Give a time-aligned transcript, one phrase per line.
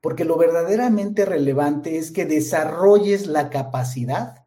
[0.00, 4.46] porque lo verdaderamente relevante es que desarrolles la capacidad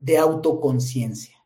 [0.00, 1.36] de autoconciencia.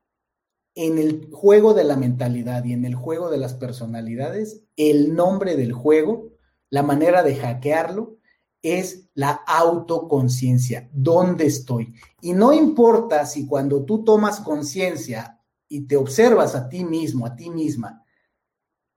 [0.74, 5.56] En el juego de la mentalidad y en el juego de las personalidades, el nombre
[5.56, 6.30] del juego,
[6.70, 8.16] la manera de hackearlo,
[8.62, 10.88] es la autoconciencia.
[10.92, 11.94] ¿Dónde estoy?
[12.22, 17.34] Y no importa si cuando tú tomas conciencia y te observas a ti mismo, a
[17.34, 18.04] ti misma,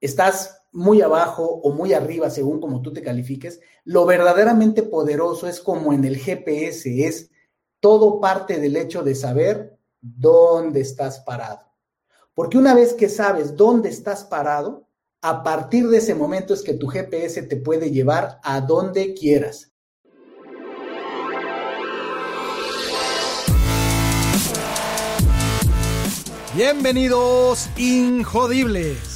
[0.00, 5.60] estás muy abajo o muy arriba, según como tú te califiques, lo verdaderamente poderoso es
[5.60, 7.30] como en el GPS, es
[7.80, 11.62] todo parte del hecho de saber dónde estás parado.
[12.34, 14.86] Porque una vez que sabes dónde estás parado,
[15.22, 19.72] a partir de ese momento es que tu GPS te puede llevar a donde quieras.
[26.54, 29.15] Bienvenidos, Injodibles.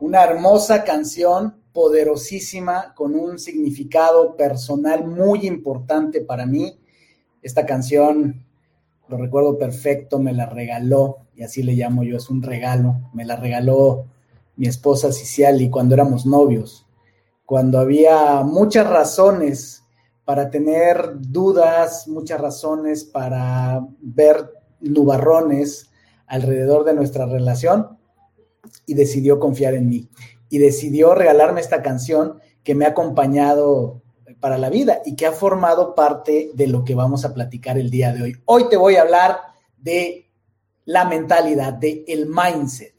[0.00, 6.80] Una hermosa canción, poderosísima, con un significado personal muy importante para mí.
[7.42, 8.46] Esta canción,
[9.08, 13.26] lo recuerdo perfecto, me la regaló, y así le llamo yo, es un regalo, me
[13.26, 14.06] la regaló
[14.56, 16.86] mi esposa Ciciali cuando éramos novios,
[17.44, 19.84] cuando había muchas razones
[20.24, 25.90] para tener dudas, muchas razones para ver nubarrones
[26.26, 27.99] alrededor de nuestra relación
[28.90, 30.08] y decidió confiar en mí
[30.48, 34.02] y decidió regalarme esta canción que me ha acompañado
[34.40, 37.88] para la vida y que ha formado parte de lo que vamos a platicar el
[37.88, 38.36] día de hoy.
[38.46, 39.38] Hoy te voy a hablar
[39.76, 40.28] de
[40.86, 42.94] la mentalidad, de el mindset.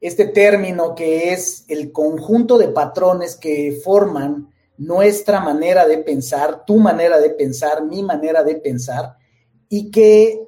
[0.00, 6.76] Este término que es el conjunto de patrones que forman nuestra manera de pensar, tu
[6.76, 9.16] manera de pensar, mi manera de pensar,
[9.68, 10.46] y que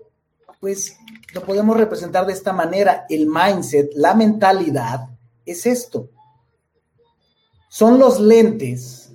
[0.64, 0.96] pues
[1.34, 3.04] lo podemos representar de esta manera.
[3.10, 5.10] El mindset, la mentalidad,
[5.44, 6.08] es esto.
[7.68, 9.12] Son los lentes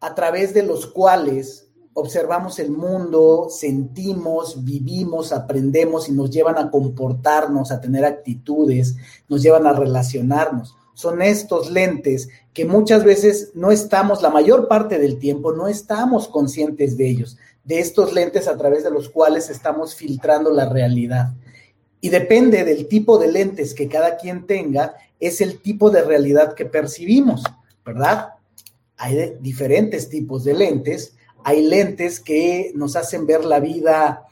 [0.00, 6.70] a través de los cuales observamos el mundo, sentimos, vivimos, aprendemos y nos llevan a
[6.70, 8.96] comportarnos, a tener actitudes,
[9.30, 10.76] nos llevan a relacionarnos.
[10.92, 16.28] Son estos lentes que muchas veces no estamos, la mayor parte del tiempo, no estamos
[16.28, 21.34] conscientes de ellos de estos lentes a través de los cuales estamos filtrando la realidad.
[22.00, 26.54] Y depende del tipo de lentes que cada quien tenga, es el tipo de realidad
[26.54, 27.44] que percibimos,
[27.84, 28.30] ¿verdad?
[28.96, 31.14] Hay diferentes tipos de lentes.
[31.44, 34.26] Hay lentes que nos hacen ver la vida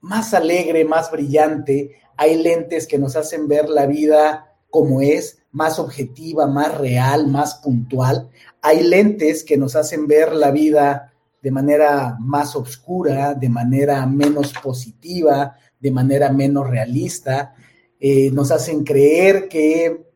[0.00, 1.96] más alegre, más brillante.
[2.16, 7.56] Hay lentes que nos hacen ver la vida como es, más objetiva, más real, más
[7.56, 8.30] puntual.
[8.62, 11.09] Hay lentes que nos hacen ver la vida
[11.42, 17.54] de manera más oscura, de manera menos positiva, de manera menos realista,
[17.98, 20.06] eh, nos hacen creer que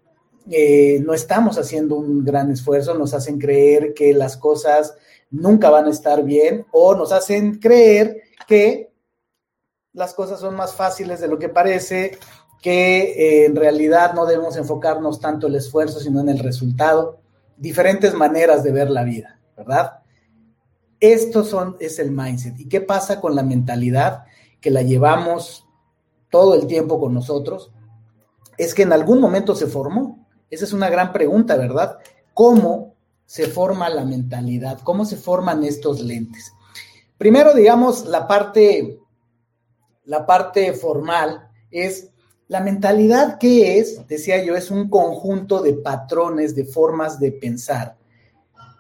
[0.50, 4.94] eh, no estamos haciendo un gran esfuerzo, nos hacen creer que las cosas
[5.30, 8.92] nunca van a estar bien o nos hacen creer que
[9.92, 12.18] las cosas son más fáciles de lo que parece,
[12.60, 17.20] que eh, en realidad no debemos enfocarnos tanto el esfuerzo, sino en el resultado.
[17.56, 20.03] Diferentes maneras de ver la vida, ¿verdad?
[21.12, 22.58] Esto son, es el mindset.
[22.58, 24.24] ¿Y qué pasa con la mentalidad
[24.58, 25.66] que la llevamos
[26.30, 27.72] todo el tiempo con nosotros?
[28.56, 30.26] Es que en algún momento se formó.
[30.48, 31.98] Esa es una gran pregunta, ¿verdad?
[32.32, 32.94] ¿Cómo
[33.26, 34.80] se forma la mentalidad?
[34.82, 36.54] ¿Cómo se forman estos lentes?
[37.18, 38.98] Primero, digamos, la parte,
[40.06, 42.08] la parte formal es
[42.48, 47.98] la mentalidad que es, decía yo, es un conjunto de patrones, de formas de pensar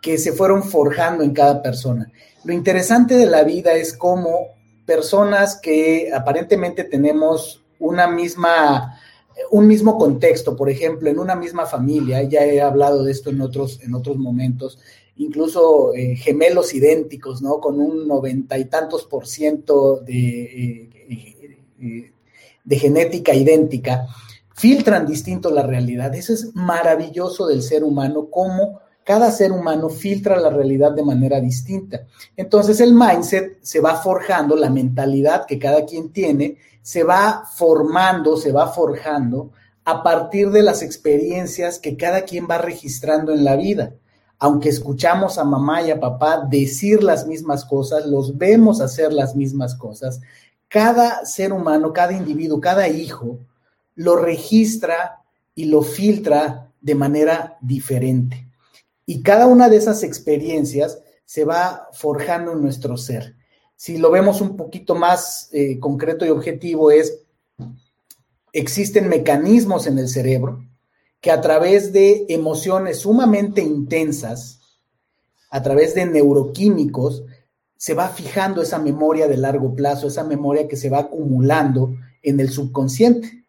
[0.04, 2.12] que se fueron forjando en cada persona.
[2.44, 4.48] Lo interesante de la vida es cómo
[4.84, 9.00] personas que aparentemente tenemos una misma,
[9.50, 13.40] un mismo contexto, por ejemplo, en una misma familia, ya he hablado de esto en
[13.40, 14.78] otros, en otros momentos,
[15.16, 17.58] incluso eh, gemelos idénticos, ¿no?
[17.58, 20.90] Con un noventa y tantos por ciento de,
[21.80, 22.12] eh,
[22.62, 24.06] de genética idéntica,
[24.54, 26.14] filtran distinto la realidad.
[26.14, 31.40] Eso es maravilloso del ser humano, cómo cada ser humano filtra la realidad de manera
[31.40, 32.06] distinta.
[32.36, 38.36] Entonces el mindset se va forjando, la mentalidad que cada quien tiene, se va formando,
[38.36, 39.50] se va forjando
[39.84, 43.94] a partir de las experiencias que cada quien va registrando en la vida.
[44.38, 49.36] Aunque escuchamos a mamá y a papá decir las mismas cosas, los vemos hacer las
[49.36, 50.20] mismas cosas,
[50.68, 53.38] cada ser humano, cada individuo, cada hijo,
[53.94, 55.22] lo registra
[55.54, 58.43] y lo filtra de manera diferente.
[59.06, 63.36] Y cada una de esas experiencias se va forjando en nuestro ser.
[63.76, 67.24] Si lo vemos un poquito más eh, concreto y objetivo es,
[68.52, 70.64] existen mecanismos en el cerebro
[71.20, 74.60] que a través de emociones sumamente intensas,
[75.50, 77.24] a través de neuroquímicos,
[77.76, 82.40] se va fijando esa memoria de largo plazo, esa memoria que se va acumulando en
[82.40, 83.43] el subconsciente.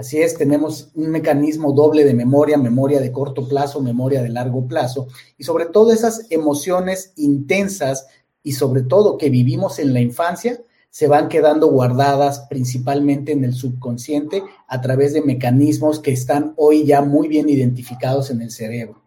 [0.00, 4.66] Así es, tenemos un mecanismo doble de memoria, memoria de corto plazo, memoria de largo
[4.66, 8.06] plazo, y sobre todo esas emociones intensas
[8.42, 10.58] y sobre todo que vivimos en la infancia,
[10.88, 16.86] se van quedando guardadas principalmente en el subconsciente a través de mecanismos que están hoy
[16.86, 19.02] ya muy bien identificados en el cerebro.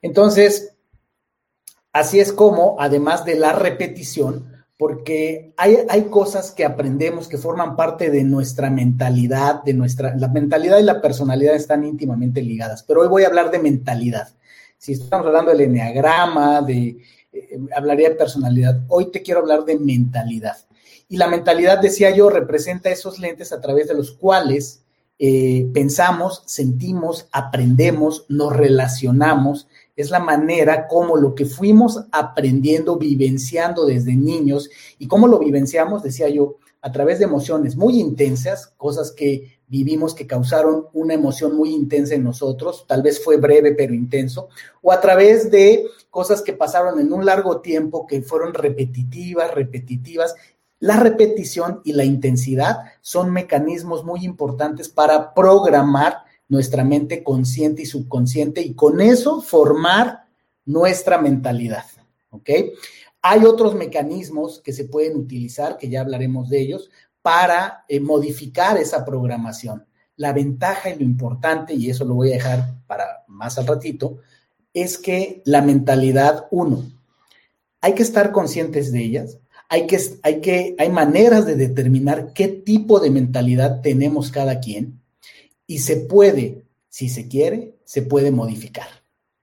[0.00, 0.72] Entonces,
[1.92, 7.74] así es como, además de la repetición, porque hay, hay, cosas que aprendemos que forman
[7.74, 13.00] parte de nuestra mentalidad, de nuestra, la mentalidad y la personalidad están íntimamente ligadas, pero
[13.00, 14.28] hoy voy a hablar de mentalidad.
[14.78, 16.96] Si estamos hablando del enneagrama, de,
[17.32, 20.56] eh, hablaría de personalidad, hoy te quiero hablar de mentalidad.
[21.08, 24.84] Y la mentalidad, decía yo, representa esos lentes a través de los cuales
[25.18, 29.66] eh, pensamos, sentimos, aprendemos, nos relacionamos
[29.98, 36.04] es la manera como lo que fuimos aprendiendo, vivenciando desde niños y cómo lo vivenciamos,
[36.04, 41.56] decía yo, a través de emociones muy intensas, cosas que vivimos que causaron una emoción
[41.56, 44.48] muy intensa en nosotros, tal vez fue breve pero intenso,
[44.82, 50.36] o a través de cosas que pasaron en un largo tiempo que fueron repetitivas, repetitivas.
[50.78, 56.18] La repetición y la intensidad son mecanismos muy importantes para programar
[56.48, 60.24] nuestra mente consciente y subconsciente y con eso formar
[60.64, 61.84] nuestra mentalidad.
[62.30, 62.50] ¿Ok?
[63.22, 66.90] Hay otros mecanismos que se pueden utilizar, que ya hablaremos de ellos,
[67.22, 69.86] para eh, modificar esa programación.
[70.16, 74.18] La ventaja y lo importante, y eso lo voy a dejar para más al ratito,
[74.72, 76.84] es que la mentalidad, uno,
[77.80, 82.48] hay que estar conscientes de ellas, hay que, hay que, hay maneras de determinar qué
[82.48, 84.97] tipo de mentalidad tenemos cada quien,
[85.68, 88.88] y se puede, si se quiere, se puede modificar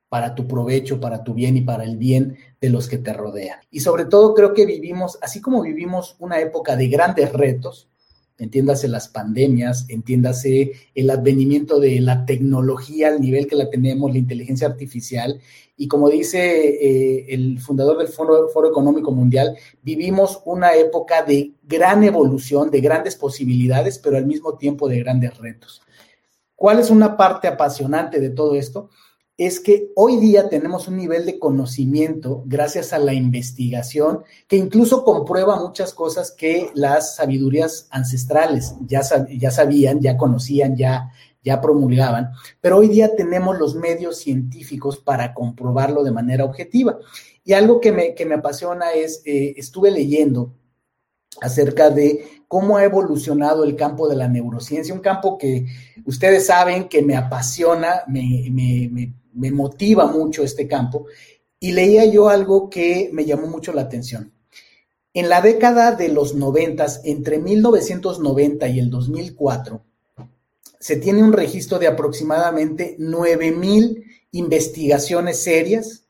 [0.10, 3.60] para tu provecho, para tu bien y para el bien de los que te rodean.
[3.70, 7.90] Y sobre todo creo que vivimos, así como vivimos una época de grandes retos,
[8.38, 14.18] entiéndase las pandemias, entiéndase el advenimiento de la tecnología al nivel que la tenemos, la
[14.18, 15.40] inteligencia artificial,
[15.78, 21.52] y como dice eh, el fundador del Foro, Foro Económico Mundial, vivimos una época de
[21.64, 25.82] gran evolución, de grandes posibilidades, pero al mismo tiempo de grandes retos.
[26.56, 28.90] ¿Cuál es una parte apasionante de todo esto?
[29.38, 35.04] Es que hoy día tenemos un nivel de conocimiento gracias a la investigación que incluso
[35.04, 41.12] comprueba muchas cosas que las sabidurías ancestrales ya, ya sabían, ya conocían, ya,
[41.44, 42.32] ya promulgaban,
[42.62, 46.98] pero hoy día tenemos los medios científicos para comprobarlo de manera objetiva.
[47.44, 50.54] Y algo que me, que me apasiona es, eh, estuve leyendo
[51.42, 55.66] acerca de cómo ha evolucionado el campo de la neurociencia, un campo que
[56.06, 59.14] ustedes saben que me apasiona, me,
[59.52, 61.06] motiva mucho este campo,
[61.60, 64.32] y leía yo algo que me llamó mucho la atención.
[65.14, 69.82] En la década de los noventas, entre 1990 y el 2004,
[70.80, 76.05] se tiene un registro de aproximadamente 9.000 investigaciones serias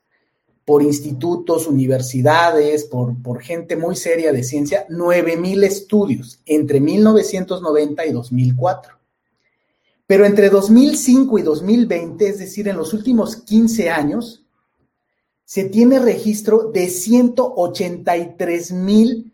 [0.65, 8.11] por institutos, universidades, por, por gente muy seria de ciencia, 9.000 estudios entre 1990 y
[8.11, 8.95] 2004.
[10.07, 14.43] Pero entre 2005 y 2020, es decir, en los últimos 15 años,
[15.45, 19.31] se tiene registro de 183 mil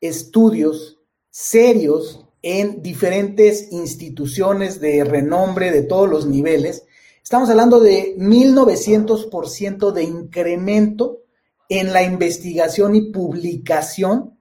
[0.00, 0.98] estudios
[1.30, 6.84] serios en diferentes instituciones de renombre de todos los niveles
[7.28, 11.24] Estamos hablando de 1900% de incremento
[11.68, 14.38] en la investigación y publicación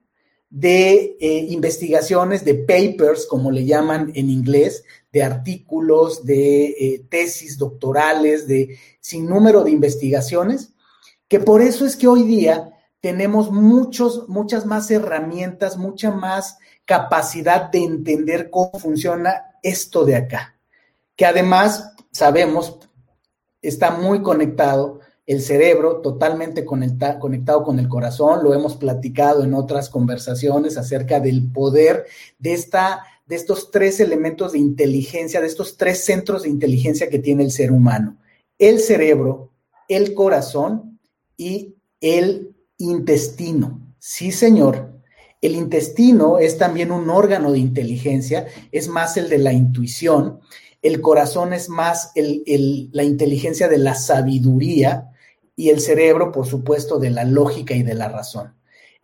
[0.50, 7.58] de eh, investigaciones, de papers, como le llaman en inglés, de artículos, de eh, tesis
[7.58, 10.72] doctorales, de sin número de investigaciones,
[11.28, 17.70] que por eso es que hoy día tenemos muchos, muchas más herramientas, mucha más capacidad
[17.70, 20.56] de entender cómo funciona esto de acá,
[21.18, 22.80] que además sabemos
[23.62, 29.90] está muy conectado el cerebro totalmente conectado con el corazón, lo hemos platicado en otras
[29.90, 32.06] conversaciones acerca del poder
[32.40, 37.20] de, esta, de estos tres elementos de inteligencia, de estos tres centros de inteligencia que
[37.20, 38.18] tiene el ser humano,
[38.58, 39.52] el cerebro,
[39.88, 41.00] el corazón
[41.36, 43.80] y el intestino.
[44.00, 44.94] Sí, señor.
[45.40, 50.40] El intestino es también un órgano de inteligencia, es más el de la intuición,
[50.88, 55.12] el corazón es más la inteligencia de la sabiduría,
[55.58, 58.54] y el cerebro, por supuesto, de la lógica y de la razón.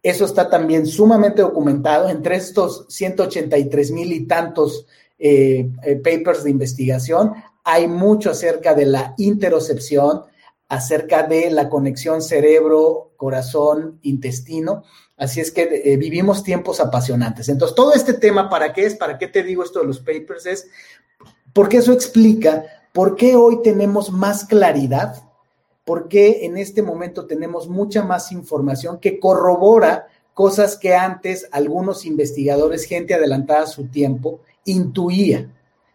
[0.01, 4.85] Eso está también sumamente documentado entre estos 183 mil y tantos
[5.17, 7.33] eh, eh, papers de investigación.
[7.63, 10.23] Hay mucho acerca de la interocepción,
[10.69, 14.83] acerca de la conexión cerebro, corazón, intestino.
[15.17, 17.49] Así es que eh, vivimos tiempos apasionantes.
[17.49, 18.95] Entonces, todo este tema, ¿para qué es?
[18.95, 20.45] ¿Para qué te digo esto de los papers?
[20.45, 20.67] Es
[21.53, 25.23] porque eso explica por qué hoy tenemos más claridad
[25.85, 32.85] porque en este momento tenemos mucha más información que corrobora cosas que antes algunos investigadores,
[32.85, 35.49] gente adelantada a su tiempo, intuía,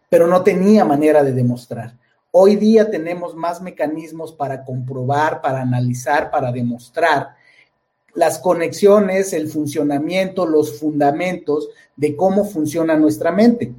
[0.09, 1.97] pero no tenía manera de demostrar.
[2.31, 7.35] Hoy día tenemos más mecanismos para comprobar, para analizar, para demostrar
[8.13, 13.73] las conexiones, el funcionamiento, los fundamentos de cómo funciona nuestra mente.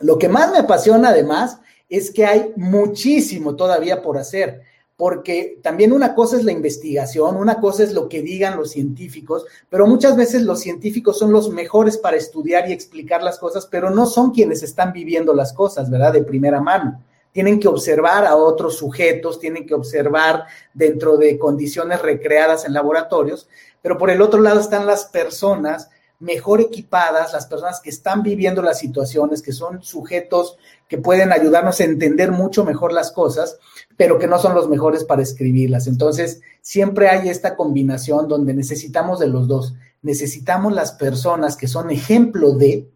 [0.00, 4.62] Lo que más me apasiona además es que hay muchísimo todavía por hacer
[4.96, 9.44] porque también una cosa es la investigación, una cosa es lo que digan los científicos,
[9.68, 13.90] pero muchas veces los científicos son los mejores para estudiar y explicar las cosas, pero
[13.90, 16.14] no son quienes están viviendo las cosas, ¿verdad?
[16.14, 17.02] De primera mano.
[17.32, 23.48] Tienen que observar a otros sujetos, tienen que observar dentro de condiciones recreadas en laboratorios,
[23.82, 28.62] pero por el otro lado están las personas mejor equipadas, las personas que están viviendo
[28.62, 30.56] las situaciones, que son sujetos
[30.88, 33.58] que pueden ayudarnos a entender mucho mejor las cosas,
[33.96, 35.86] pero que no son los mejores para escribirlas.
[35.86, 39.74] Entonces, siempre hay esta combinación donde necesitamos de los dos.
[40.02, 42.88] Necesitamos las personas que son ejemplo de,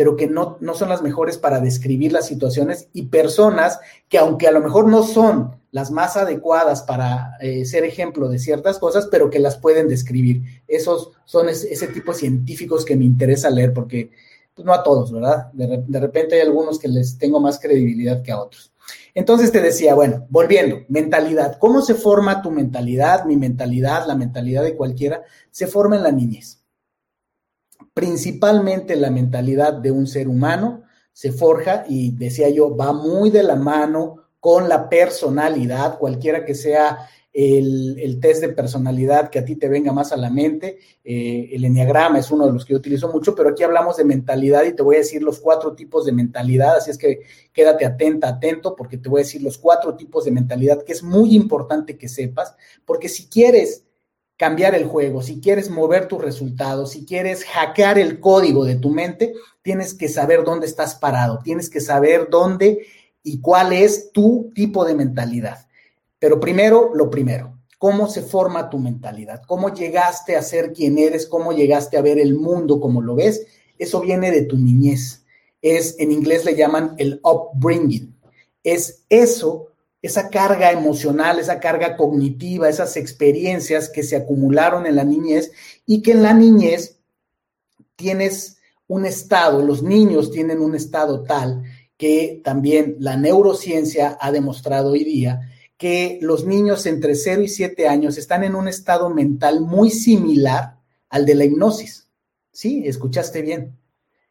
[0.00, 4.48] pero que no, no son las mejores para describir las situaciones y personas que aunque
[4.48, 9.08] a lo mejor no son las más adecuadas para eh, ser ejemplo de ciertas cosas,
[9.10, 10.62] pero que las pueden describir.
[10.66, 14.10] Esos son ese, tipo de científicos que me interesa leer porque
[14.54, 15.52] pues, no a todos, ¿verdad?
[15.52, 18.72] De, de, repente hay algunos que les tengo más credibilidad que a otros.
[19.12, 21.58] Entonces te decía, bueno, volviendo, mentalidad.
[21.58, 25.24] ¿Cómo se forma tu mentalidad, mi mentalidad, la mentalidad de cualquiera?
[25.50, 26.59] Se forma en la niñez.
[27.94, 33.42] Principalmente la mentalidad de un ser humano se forja y decía yo, va muy de
[33.42, 39.56] la mano con la personalidad, cualquiera que sea el, test de personalidad que a ti
[39.56, 40.78] te venga más a la mente.
[41.04, 44.04] Eh, el enneagrama es uno de los que yo utilizo mucho, pero aquí hablamos de
[44.04, 47.20] mentalidad y te voy a decir los cuatro tipos de mentalidad, así es que
[47.52, 51.02] quédate atenta, atento, porque te voy a decir los cuatro tipos de mentalidad que es
[51.02, 52.54] muy importante que sepas,
[52.84, 53.84] porque si quieres
[54.40, 58.88] cambiar el juego, si quieres mover tus resultados, si quieres hackear el código de tu
[58.88, 62.86] mente, tienes que saber dónde estás parado, tienes que saber dónde
[63.22, 65.68] y cuál es tu tipo de mentalidad.
[66.18, 69.42] Pero primero, lo primero, ¿cómo se forma tu mentalidad?
[69.46, 71.26] ¿Cómo llegaste a ser quien eres?
[71.26, 73.46] ¿Cómo llegaste a ver el mundo como lo ves?
[73.76, 75.22] Eso viene de tu niñez.
[75.60, 78.16] Es, en inglés le llaman el upbringing.
[78.64, 79.66] Es eso,
[80.02, 85.52] esa carga emocional, esa carga cognitiva, esas experiencias que se acumularon en la niñez
[85.86, 86.98] y que en la niñez
[87.96, 91.62] tienes un estado, los niños tienen un estado tal
[91.96, 97.88] que también la neurociencia ha demostrado hoy día que los niños entre 0 y 7
[97.88, 100.78] años están en un estado mental muy similar
[101.08, 102.08] al de la hipnosis.
[102.52, 103.78] Sí, escuchaste bien.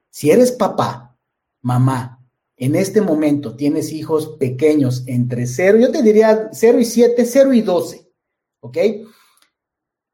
[0.09, 1.15] Si eres papá,
[1.61, 2.18] mamá,
[2.59, 7.53] en este momento tienes hijos pequeños entre 0, yo te diría 0 y 7, 0
[7.53, 8.11] y 12,
[8.59, 8.77] ¿ok?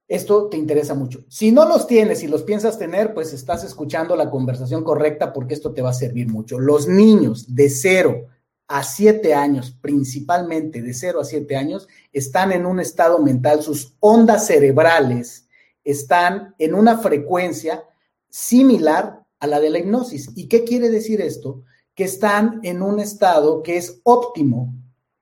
[0.07, 1.25] esto te interesa mucho.
[1.27, 5.55] Si no los tienes y los piensas tener, pues estás escuchando la conversación correcta porque
[5.55, 6.59] esto te va a servir mucho.
[6.59, 8.27] Los niños de 0
[8.67, 13.95] a 7 años, principalmente de 0 a 7 años, están en un estado mental, sus
[13.99, 15.47] ondas cerebrales
[15.83, 17.83] están en una frecuencia
[18.29, 20.31] similar a la de la hipnosis.
[20.35, 21.63] ¿Y qué quiere decir esto?
[21.95, 24.73] Que están en un estado que es óptimo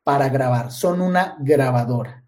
[0.03, 2.25] para grabar, son una grabadora.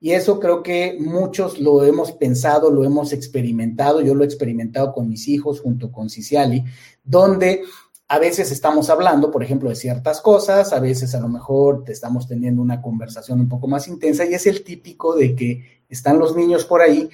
[0.00, 4.92] Y eso creo que muchos lo hemos pensado, lo hemos experimentado, yo lo he experimentado
[4.92, 6.62] con mis hijos junto con Ciciali,
[7.02, 7.62] donde
[8.08, 11.92] a veces estamos hablando, por ejemplo, de ciertas cosas, a veces a lo mejor te
[11.92, 16.18] estamos teniendo una conversación un poco más intensa y es el típico de que están
[16.18, 17.08] los niños por ahí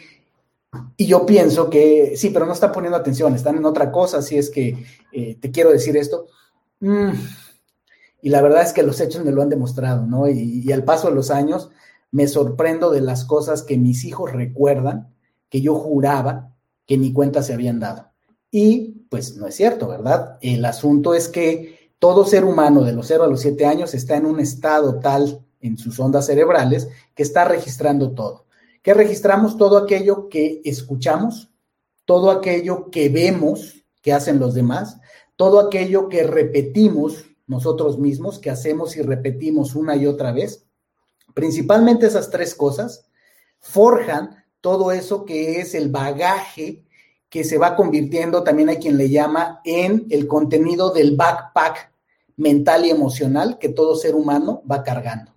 [0.96, 4.37] y yo pienso que sí, pero no están poniendo atención, están en otra cosa, así
[4.37, 6.26] es que eh, te quiero decir esto.
[6.80, 7.12] Mm,
[8.22, 10.28] y la verdad es que los hechos me lo han demostrado, ¿no?
[10.28, 11.70] y al paso de los años,
[12.10, 15.14] me sorprendo de las cosas que mis hijos recuerdan,
[15.49, 16.54] que yo juraba
[16.87, 18.10] que ni cuenta se habían dado.
[18.50, 20.38] Y pues no es cierto, ¿verdad?
[20.40, 24.16] El asunto es que todo ser humano de los 0 a los 7 años está
[24.16, 28.46] en un estado tal en sus ondas cerebrales que está registrando todo.
[28.82, 31.50] Que registramos todo aquello que escuchamos,
[32.06, 34.99] todo aquello que vemos que hacen los demás,
[35.40, 40.66] todo aquello que repetimos nosotros mismos, que hacemos y repetimos una y otra vez,
[41.35, 43.06] Principalmente esas tres cosas
[43.61, 46.85] forjan todo eso que es el bagaje
[47.28, 51.92] que se va convirtiendo, también hay quien le llama, en el contenido del backpack
[52.37, 55.37] mental y emocional que todo ser humano va cargando.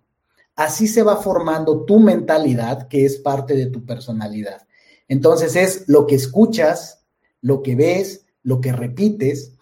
[0.55, 4.67] Así se va formando tu mentalidad, que es parte de tu personalidad.
[5.07, 7.05] Entonces es lo que escuchas,
[7.41, 9.52] lo que ves, lo que repites,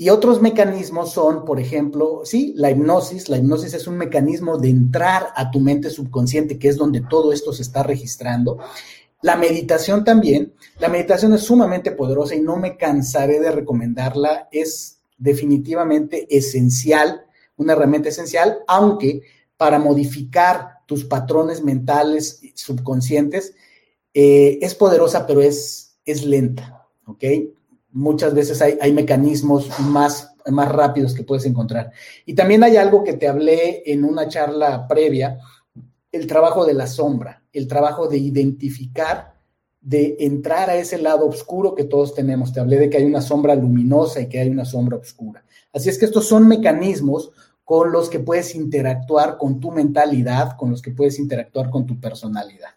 [0.00, 3.28] y otros mecanismos son, por ejemplo, sí, la hipnosis.
[3.28, 7.32] La hipnosis es un mecanismo de entrar a tu mente subconsciente, que es donde todo
[7.32, 8.58] esto se está registrando.
[9.22, 10.54] La meditación también.
[10.78, 14.48] La meditación es sumamente poderosa y no me cansaré de recomendarla.
[14.52, 17.24] Es definitivamente esencial,
[17.56, 19.22] una herramienta esencial, aunque
[19.56, 23.52] para modificar tus patrones mentales subconscientes
[24.14, 27.24] eh, es poderosa, pero es, es lenta, ¿ok?
[27.90, 31.92] Muchas veces hay, mecanismos más, más rápidos que puedes encontrar.
[32.26, 35.38] Y también hay algo que te hablé en una charla previa,
[36.12, 39.34] el trabajo de la sombra, el trabajo de identificar,
[39.80, 42.52] de entrar a ese lado oscuro que todos tenemos.
[42.52, 45.44] Te hablé de que hay una sombra luminosa y que hay una sombra oscura.
[45.72, 47.30] Así es que estos son mecanismos
[47.64, 52.00] con los que puedes interactuar con tu mentalidad, con los que puedes interactuar con tu
[52.00, 52.70] personalidad.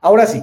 [0.00, 0.42] Ahora sí,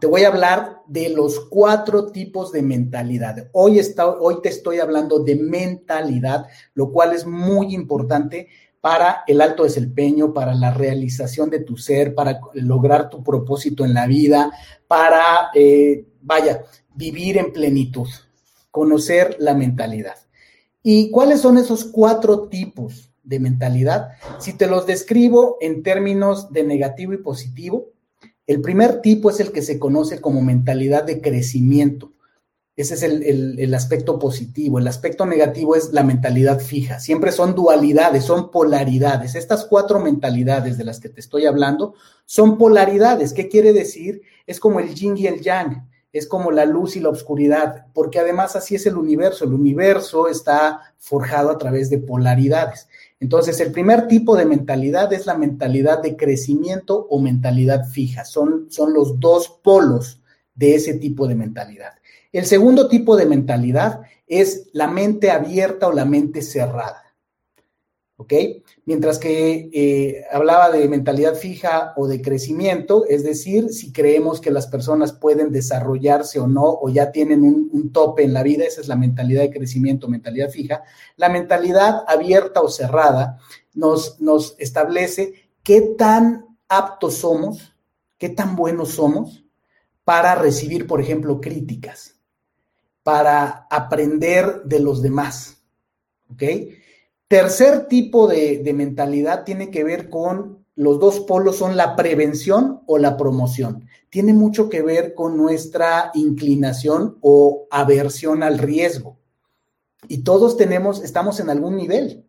[0.00, 3.48] te voy a hablar de los cuatro tipos de mentalidad.
[3.52, 3.80] Hoy,
[4.20, 8.48] hoy te estoy hablando de mentalidad, lo cual es muy importante
[8.80, 13.94] para el alto desempeño, para la realización de tu ser, para lograr tu propósito en
[13.94, 14.52] la vida,
[14.86, 16.62] para, eh, vaya,
[16.94, 18.08] vivir en plenitud,
[18.70, 20.16] conocer la mentalidad.
[20.82, 24.10] ¿Y cuáles son esos cuatro tipos de mentalidad?
[24.38, 27.88] Si te los describo en términos de negativo y positivo,
[28.48, 32.14] el primer tipo es el que se conoce como mentalidad de crecimiento.
[32.76, 34.78] Ese es el, aspecto positivo.
[34.78, 36.98] El aspecto negativo es la mentalidad fija.
[36.98, 39.34] Siempre son dualidades, son polaridades.
[39.34, 43.34] Estas cuatro mentalidades de las que te estoy hablando son polaridades.
[43.34, 44.22] ¿Qué quiere decir?
[44.46, 45.86] Es como el yin y el yang.
[46.10, 49.44] Es como la luz y la oscuridad, porque además así es el universo.
[49.44, 52.88] El universo está forjado a través de polaridades.
[53.20, 58.24] Entonces, el primer tipo de mentalidad es la mentalidad de crecimiento o mentalidad fija.
[58.24, 60.20] Son, son los dos polos
[60.54, 61.92] de ese tipo de mentalidad.
[62.32, 67.08] El segundo tipo de mentalidad es la mente abierta o la mente cerrada.
[68.18, 68.32] ¿ok?
[68.88, 74.50] Mientras que eh, hablaba de mentalidad fija o de crecimiento, es decir, si creemos que
[74.50, 78.80] las personas pueden desarrollarse o no, o ya tienen un, tope en la vida, esa
[78.80, 80.84] es la mentalidad de crecimiento, mentalidad fija.
[81.16, 83.38] La mentalidad abierta o cerrada
[83.74, 87.76] nos, nos establece qué tan aptos somos,
[88.16, 89.44] qué tan buenos somos
[90.02, 92.18] para recibir, por ejemplo, críticas,
[93.02, 95.62] para aprender de los demás,
[96.32, 96.42] ¿ok?
[97.28, 102.96] Tercer tipo de, mentalidad tiene que ver con los dos polos son la prevención o
[102.96, 103.84] la promoción.
[104.08, 109.18] Tiene mucho que ver con nuestra inclinación o aversión al riesgo.
[110.06, 112.24] Y todos tenemos, estamos en algún nivel.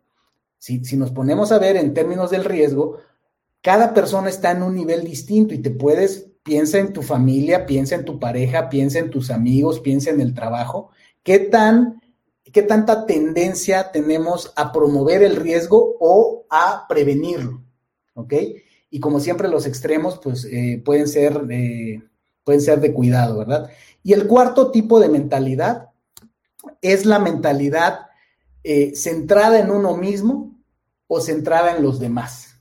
[0.58, 2.98] Si, si, nos ponemos a ver en términos del riesgo,
[3.62, 7.96] cada persona está en un nivel distinto y te puedes, piensa en tu familia, piensa
[7.96, 10.90] en tu pareja, piensa en tus amigos, piensa en el trabajo.
[11.24, 11.99] ¿Qué tan
[12.52, 17.64] qué tanta tendencia tenemos a promover el riesgo o a prevenirlo,
[18.14, 18.34] ¿ok?
[18.90, 21.42] Y como siempre los extremos, pues eh, pueden, ser,
[22.44, 23.70] pueden ser de cuidado, ¿verdad?
[24.04, 25.90] Y el cuarto tipo de mentalidad
[26.82, 28.08] es la mentalidad
[28.64, 30.58] eh, centrada en uno mismo
[31.08, 32.60] o centrada en los demás.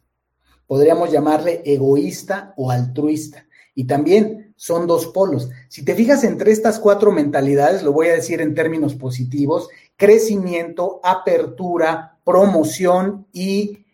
[0.66, 3.46] Podríamos llamarle egoísta o altruista.
[3.74, 5.48] Y también son dos polos.
[5.68, 11.00] Si te fijas entre estas cuatro mentalidades, lo voy a decir en términos positivos, crecimiento,
[11.04, 13.86] apertura, promoción y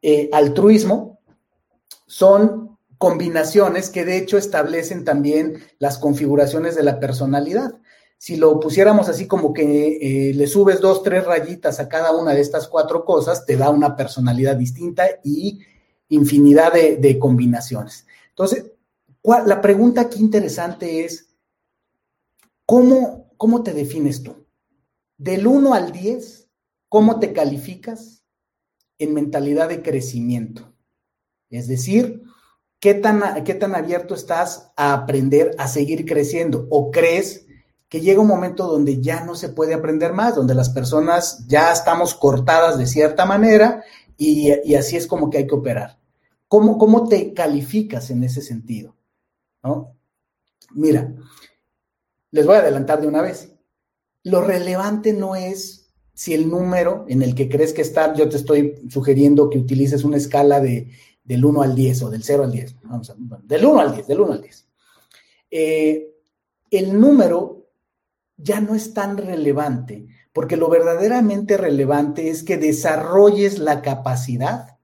[0.00, 1.20] eh, altruismo,
[2.06, 7.74] son combinaciones que de hecho establecen también las configuraciones de la personalidad.
[8.16, 12.32] Si lo pusiéramos así como que eh, le subes dos, tres rayitas a cada una
[12.32, 15.60] de estas cuatro cosas, te da una personalidad distinta y
[16.08, 18.06] infinidad de, combinaciones.
[18.30, 18.64] Entonces,
[19.22, 21.34] la pregunta aquí interesante es,
[22.66, 24.46] ¿cómo, ¿cómo te defines tú?
[25.18, 26.48] Del 1 al 10,
[26.88, 28.24] ¿cómo te calificas
[28.98, 30.72] en mentalidad de crecimiento?
[31.50, 32.22] Es decir,
[32.78, 36.66] ¿qué tan, qué tan abierto estás a aprender a seguir creciendo?
[36.70, 37.46] ¿O crees
[37.88, 41.72] que llega un momento donde ya no se puede aprender más, donde las personas ya
[41.72, 43.82] estamos cortadas de cierta manera
[44.16, 45.98] y, así es como que hay que operar?
[46.46, 48.96] ¿Cómo, ¿Cómo, te calificas en ese sentido?
[49.62, 49.96] ¿No?
[50.72, 51.14] Mira,
[52.30, 53.52] les voy a adelantar de una vez.
[54.22, 58.36] Lo relevante no es si el número en el que crees que está, yo te
[58.36, 60.90] estoy sugiriendo que utilices una escala de
[61.30, 62.76] del 1 al 10 o del 0 al 10.
[62.82, 64.68] Vamos a, del 1 al 10, del 1 al 10.
[65.52, 66.14] Eh,
[66.72, 67.68] el número
[68.36, 74.78] ya no es tan relevante, porque lo verdaderamente relevante es que desarrolles la capacidad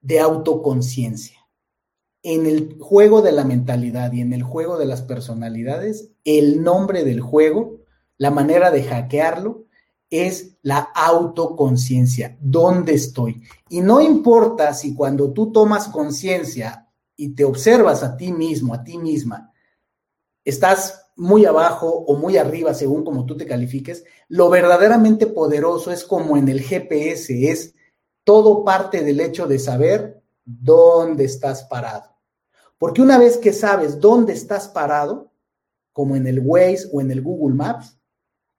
[0.00, 1.37] de autoconciencia.
[2.30, 7.02] En el juego de la mentalidad y en el juego de las personalidades, el nombre
[7.02, 7.78] del juego,
[8.18, 9.64] la manera de hackearlo,
[10.10, 12.36] es la autoconciencia.
[12.38, 13.40] ¿Dónde estoy?
[13.70, 18.84] Y no importa si cuando tú tomas conciencia y te observas a ti mismo, a
[18.84, 19.50] ti misma,
[20.44, 26.04] estás muy abajo o muy arriba según como tú te califiques, lo verdaderamente poderoso es
[26.04, 27.74] como en el GPS, es
[28.22, 32.17] todo parte del hecho de saber dónde estás parado.
[32.78, 35.30] Porque una vez que sabes dónde estás parado,
[35.92, 37.98] como en el Waze o en el Google Maps,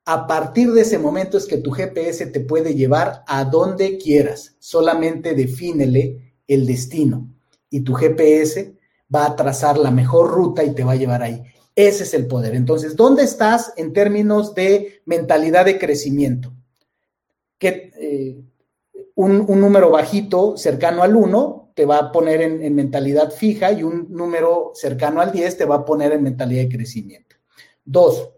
[0.05, 4.55] a partir de ese momento es que tu GPS te puede llevar a donde quieras.
[4.59, 7.29] Solamente defínele el destino
[7.69, 8.75] y tu GPS
[9.13, 11.43] va a trazar la mejor ruta y te va a llevar ahí.
[11.75, 12.55] Ese es el poder.
[12.55, 16.51] Entonces, ¿dónde estás en términos de mentalidad de crecimiento?
[17.57, 18.41] Que eh,
[19.15, 23.83] un, número bajito cercano al 1 te va a poner en, en mentalidad fija y
[23.83, 27.37] un número cercano al 10 te va a poner en mentalidad de crecimiento.
[27.85, 28.29] Dos,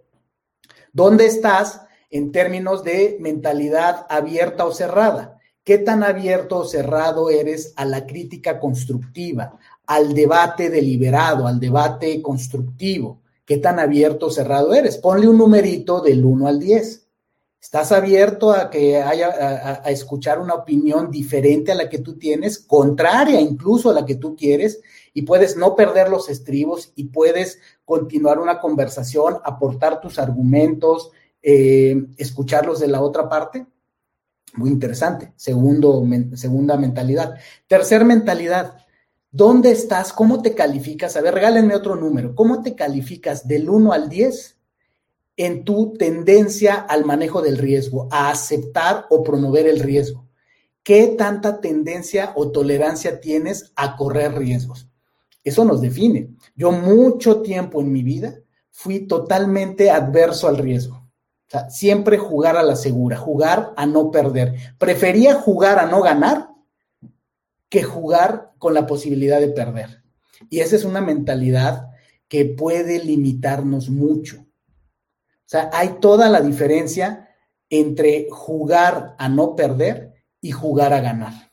[0.93, 5.39] ¿Dónde estás en términos de mentalidad abierta o cerrada?
[5.63, 12.21] ¿Qué tan abierto o cerrado eres a la crítica constructiva, al debate deliberado, al debate
[12.21, 13.21] constructivo?
[13.45, 14.97] ¿Qué tan abierto o cerrado eres?
[14.97, 17.00] Ponle un numerito del 1 al 10.
[17.61, 22.59] ¿Estás abierto a que haya a, escuchar una opinión diferente a la que tú tienes,
[22.59, 24.81] contraria incluso a la que tú quieres?
[25.13, 32.05] y puedes no perder los estribos y puedes continuar una conversación, aportar tus argumentos, eh,
[32.17, 33.65] escucharlos de la otra parte.
[34.55, 35.33] Muy interesante.
[35.35, 36.03] Segundo,
[36.35, 37.35] segunda mentalidad.
[37.67, 38.77] Tercer mentalidad.
[39.31, 40.11] ¿Dónde estás?
[40.11, 41.15] ¿Cómo te calificas?
[41.15, 42.35] A ver, regálenme otro número.
[42.35, 44.57] ¿Cómo te calificas del 1 al 10
[45.37, 50.27] en tu tendencia al manejo del riesgo, a aceptar o promover el riesgo?
[50.83, 54.87] ¿Qué tanta tendencia o tolerancia tienes a correr riesgos?
[55.43, 56.29] Eso nos define.
[56.55, 58.39] Yo mucho tiempo en mi vida
[58.69, 61.01] fui totalmente adverso al riesgo.
[61.69, 64.55] Siempre jugar a la segura, jugar a no perder.
[64.77, 66.49] Prefería jugar a no ganar
[67.69, 70.03] que jugar con la posibilidad de perder.
[70.49, 71.89] Y esa es una mentalidad
[72.27, 74.45] que puede limitarnos mucho.
[75.51, 77.27] Sea, hay toda la diferencia
[77.69, 81.51] entre jugar a no perder y jugar a ganar.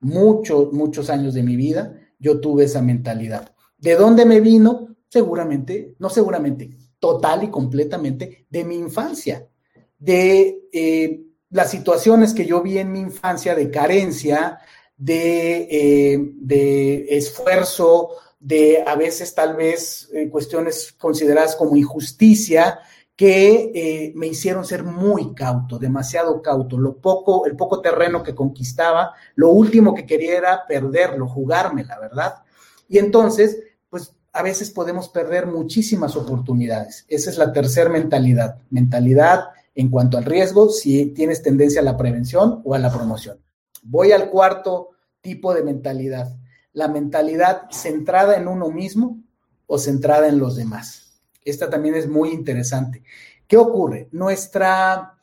[0.00, 3.54] Muchos, muchos años de mi vida yo tuve esa mentalidad.
[3.78, 4.96] ¿De dónde me vino?
[5.08, 9.48] Seguramente, no seguramente, total y completamente de mi infancia,
[9.96, 14.58] de eh, las situaciones que yo vi en mi infancia de carencia,
[14.96, 18.08] de, eh, de esfuerzo,
[18.42, 22.80] de a veces tal vez eh, cuestiones consideradas como injusticia,
[23.14, 26.78] que me hicieron ser muy cauto, demasiado cauto.
[26.78, 32.00] Lo poco, el poco terreno que conquistaba, lo último que quería era perderlo, jugarme, la
[32.00, 32.42] verdad.
[32.88, 33.58] Y entonces,
[33.90, 37.04] pues a veces podemos perder muchísimas oportunidades.
[37.06, 38.56] Esa es la tercera mentalidad.
[38.70, 43.38] Mentalidad en cuanto al riesgo, si tienes tendencia a la prevención o a la promoción.
[43.82, 46.34] Voy al cuarto tipo de mentalidad.
[46.72, 49.22] La mentalidad centrada en uno mismo
[49.66, 51.22] o centrada en los demás.
[51.44, 53.02] Esta también es muy interesante.
[53.46, 54.08] ¿Qué ocurre?
[54.12, 55.18] Nuestra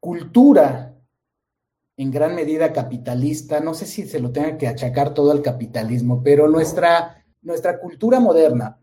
[0.00, 0.94] cultura,
[1.96, 6.22] en gran medida capitalista, no sé si se lo tenga que achacar todo al capitalismo,
[6.22, 8.78] pero nuestra, nuestra cultura moderna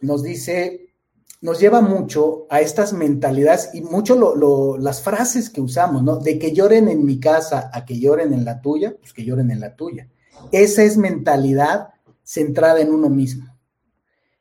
[0.00, 0.94] nos dice,
[1.40, 6.16] nos lleva mucho a estas mentalidades y mucho las frases que usamos, ¿no?
[6.16, 9.50] De que lloren en mi casa a que lloren en la tuya, pues que lloren
[9.50, 10.08] en la tuya.
[10.52, 11.88] Esa es mentalidad
[12.22, 13.46] centrada en uno mismo.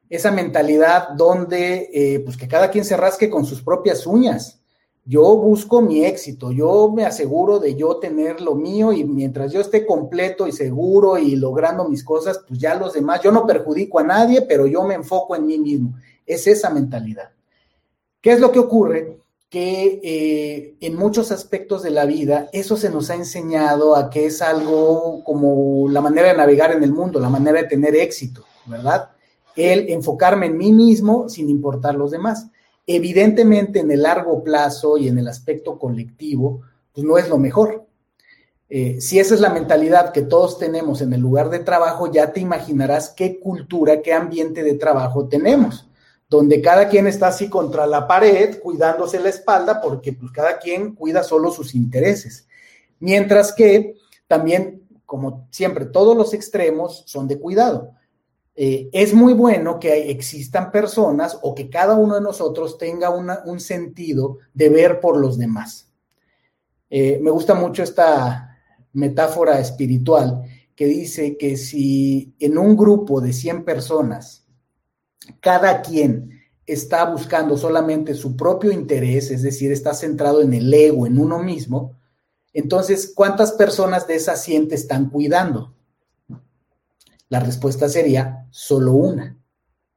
[0.09, 4.61] Esa mentalidad donde, eh, pues que cada quien se rasque con sus propias uñas.
[5.07, 9.61] Yo busco mi éxito, yo me aseguro de yo tener lo mío y mientras yo
[9.61, 13.99] esté completo y seguro y logrando mis cosas, pues ya los demás, yo no perjudico
[13.99, 15.95] a nadie, pero yo me enfoco en mí mismo.
[16.25, 17.29] Es esa mentalidad.
[18.19, 19.19] ¿Qué es lo que ocurre?
[19.49, 24.25] Que eh, en muchos aspectos de la vida eso se nos ha enseñado a que
[24.25, 28.43] es algo como la manera de navegar en el mundo, la manera de tener éxito,
[28.65, 29.11] ¿verdad?
[29.55, 32.47] El enfocarme en mí mismo sin importar los demás.
[32.87, 37.85] Evidentemente en el largo plazo y en el aspecto colectivo, pues no es lo mejor.
[38.67, 42.33] Eh, si esa es la mentalidad que todos tenemos en el lugar de trabajo, ya
[42.33, 45.87] te imaginarás qué cultura, qué ambiente de trabajo tenemos
[46.29, 50.95] donde cada quien está así contra la pared, cuidándose la espalda, porque pues cada quien
[50.95, 52.47] cuida solo sus intereses.
[52.99, 53.95] Mientras que
[54.27, 57.91] también, como siempre, todos los extremos son de cuidado.
[58.55, 63.59] Eh, es muy bueno que existan personas o que cada uno de nosotros tenga un
[63.59, 65.91] sentido de ver por los demás.
[66.89, 68.57] Eh, me gusta mucho esta
[68.93, 70.43] metáfora espiritual
[70.75, 74.44] que dice que si en un grupo de 100 personas
[75.39, 81.05] cada quien está buscando solamente su propio interés, es decir, está centrado en el ego,
[81.05, 81.95] en uno mismo,
[82.55, 85.75] entonces, ¿cuántas personas de esas 100 te están cuidando?
[87.27, 89.37] La respuesta sería solo una,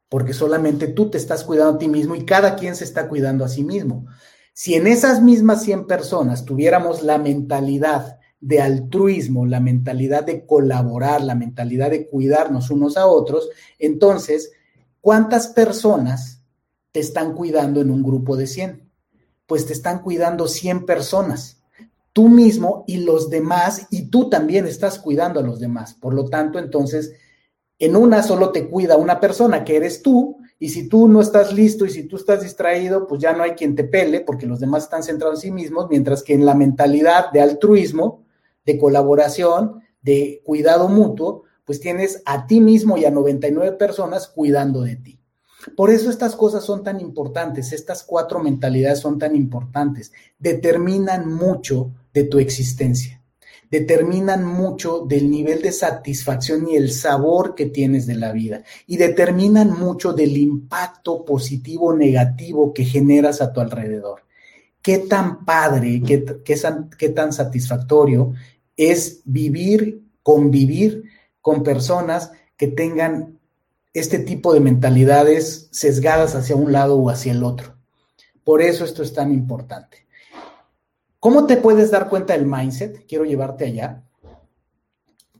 [0.09, 3.45] porque solamente tú te estás cuidando a ti mismo y cada quien se está cuidando
[3.45, 4.07] a sí mismo.
[4.55, 11.23] Si en esas mismas 100 personas tuviéramos la mentalidad de altruismo, la mentalidad de colaborar,
[11.23, 14.51] la mentalidad de cuidarnos unos a otros, entonces
[15.01, 16.43] ¿Cuántas personas
[16.93, 18.91] te están cuidando en un grupo de 100?
[19.47, 21.63] Pues te están cuidando 100 personas,
[22.13, 25.95] tú mismo y los demás, y tú también estás cuidando a los demás.
[25.95, 27.13] Por lo tanto, entonces,
[27.79, 31.53] en una solo te cuida una persona, que eres tú, y si tú no estás
[31.53, 34.59] listo y si tú estás distraído, pues ya no hay quien te pele, porque los
[34.59, 38.25] demás están centrados en sí mismos, mientras que en la mentalidad de altruismo,
[38.67, 44.81] de colaboración, de cuidado mutuo, pues tienes a ti mismo y a 99 personas cuidando
[44.81, 45.21] de ti.
[45.77, 51.93] Por eso estas cosas son tan importantes, estas cuatro mentalidades son tan importantes, determinan mucho
[52.15, 53.23] de tu existencia,
[53.71, 58.97] determinan mucho del nivel de satisfacción y el sabor que tienes de la vida y
[58.97, 64.23] determinan mucho del impacto positivo o negativo que generas a tu alrededor.
[64.81, 66.25] Qué tan padre, qué,
[66.97, 68.33] qué tan satisfactorio
[68.75, 71.08] es vivir, convivir
[71.49, 73.39] con personas que tengan
[73.95, 77.75] este tipo de mentalidades sesgadas hacia un lado o hacia el otro.
[78.45, 80.07] Por eso esto es tan importante.
[81.19, 83.07] ¿Cómo te puedes dar cuenta del mindset?
[83.07, 84.05] Quiero llevarte allá.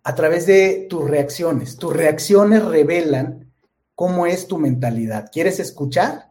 [0.03, 1.77] A través de tus reacciones.
[1.77, 3.53] Tus reacciones revelan
[3.95, 5.29] cómo es tu mentalidad.
[5.31, 6.31] ¿Quieres escuchar?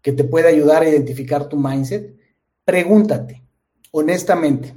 [0.00, 2.16] Que te puede ayudar a identificar tu mindset.
[2.64, 3.42] Pregúntate,
[3.90, 4.76] honestamente,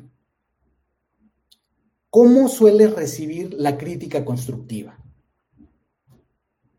[2.10, 4.98] ¿Cómo sueles recibir la crítica constructiva?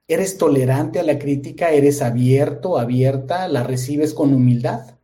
[0.08, 1.70] ¿Eres tolerante a la crítica?
[1.70, 3.46] ¿Eres abierto, abierta?
[3.46, 4.98] ¿La recibes con humildad?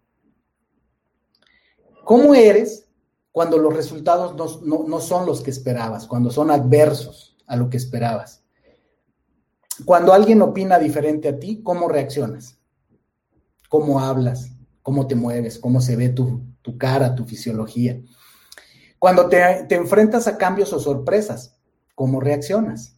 [2.05, 2.89] ¿Cómo eres
[3.31, 8.43] cuando los resultados no, son los que esperabas, cuando son adversos a lo que esperabas?
[9.85, 12.59] Cuando alguien opina diferente a ti, ¿cómo reaccionas?
[13.69, 14.51] ¿Cómo hablas?
[14.83, 15.61] ¿Cómo te mueves?
[15.61, 18.01] ¿Cómo se ve tu, tu cara, tu fisiología?
[18.99, 21.59] Cuando te, enfrentas a cambios o sorpresas,
[21.95, 22.97] ¿cómo reaccionas?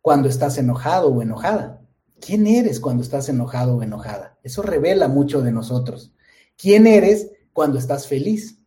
[0.00, 1.80] Cuando estás enojado o enojada.
[2.20, 4.38] ¿Quién eres cuando estás enojado o enojada?
[4.42, 6.12] Eso revela mucho de nosotros.
[6.56, 8.58] ¿Quién eres cuando estás feliz?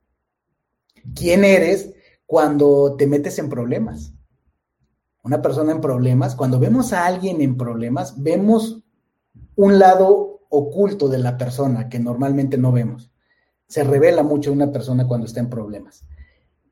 [1.14, 1.94] ¿Quién eres
[2.26, 4.14] cuando te metes en problemas?
[5.24, 8.84] Una persona en problemas, cuando vemos a alguien en problemas, vemos
[9.56, 13.12] un lado oculto de la persona que normalmente no vemos.
[13.68, 16.04] Se revela mucho una persona cuando está en problemas.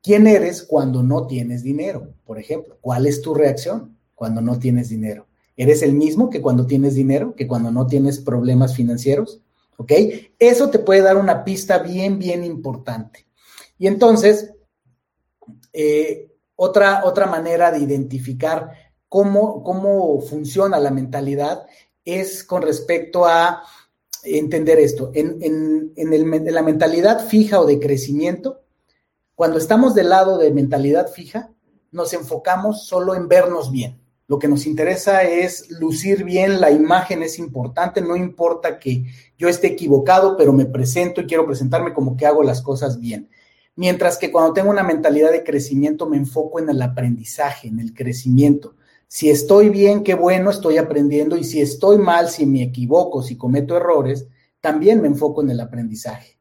[0.02, 2.14] ¿Quién eres cuando no tienes dinero?
[2.24, 5.26] Por ejemplo, ¿cuál es tu reacción cuando no tienes dinero?
[5.56, 9.40] ¿Eres el mismo que cuando tienes dinero, que cuando no tienes problemas financieros?
[9.76, 9.92] ¿Ok?
[10.38, 13.26] Eso te puede dar una pista bien, bien importante.
[13.78, 14.52] Y entonces,
[15.72, 18.72] eh, otra, otra manera de identificar
[19.08, 21.66] cómo, cómo funciona la mentalidad
[22.04, 23.62] es con respecto a
[24.22, 25.10] entender esto.
[25.14, 28.62] En, la mentalidad fija o de crecimiento,
[29.34, 31.50] cuando estamos del lado de mentalidad fija,
[31.90, 34.00] nos enfocamos solo en vernos bien.
[34.26, 39.04] Lo que nos interesa es lucir bien, la imagen es importante, no importa que
[39.36, 43.28] yo esté equivocado, pero me presento y quiero presentarme como que hago las cosas bien.
[43.76, 47.92] Mientras que cuando tengo una mentalidad de crecimiento me enfoco en el aprendizaje, en el
[47.92, 48.76] crecimiento.
[49.14, 51.36] Si estoy bien, qué bueno, estoy aprendiendo.
[51.36, 54.26] Y si estoy mal, si me equivoco, si cometo errores,
[54.60, 56.40] también me enfoco en el aprendizaje.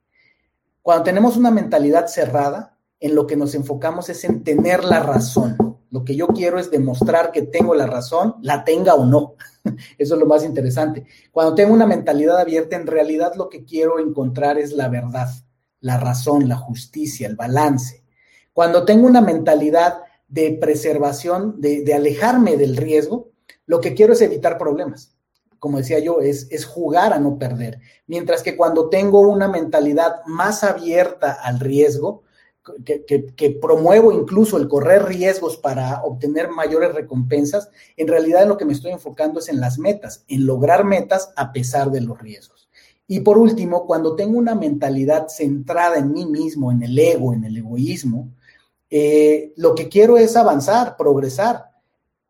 [0.81, 5.55] Cuando tenemos una mentalidad cerrada, en lo que nos enfocamos es en tener la razón.
[5.91, 9.35] Lo que yo quiero es demostrar que tengo la razón, la tenga o no.
[9.99, 11.05] Eso es lo más interesante.
[11.31, 15.29] Cuando tengo una mentalidad abierta, en realidad lo que quiero encontrar es la verdad,
[15.79, 18.03] la razón, la justicia, el balance.
[18.51, 19.99] Cuando tengo una mentalidad
[20.33, 23.29] de preservación, de, alejarme del riesgo,
[23.67, 25.15] lo que quiero es evitar problemas.
[25.59, 27.79] Como decía yo, es, jugar a no perder.
[28.07, 32.23] Mientras que cuando tengo una mentalidad más abierta al riesgo,
[32.83, 38.73] que, promuevo incluso el correr riesgos para obtener mayores recompensas, en realidad lo que me
[38.73, 42.69] estoy enfocando es en las metas, en lograr metas a pesar de los riesgos.
[43.05, 47.43] Y por último, cuando tengo una mentalidad centrada en mí mismo, en el ego, en
[47.43, 48.31] el egoísmo,
[48.95, 51.65] eh, lo que quiero es avanzar, progresar.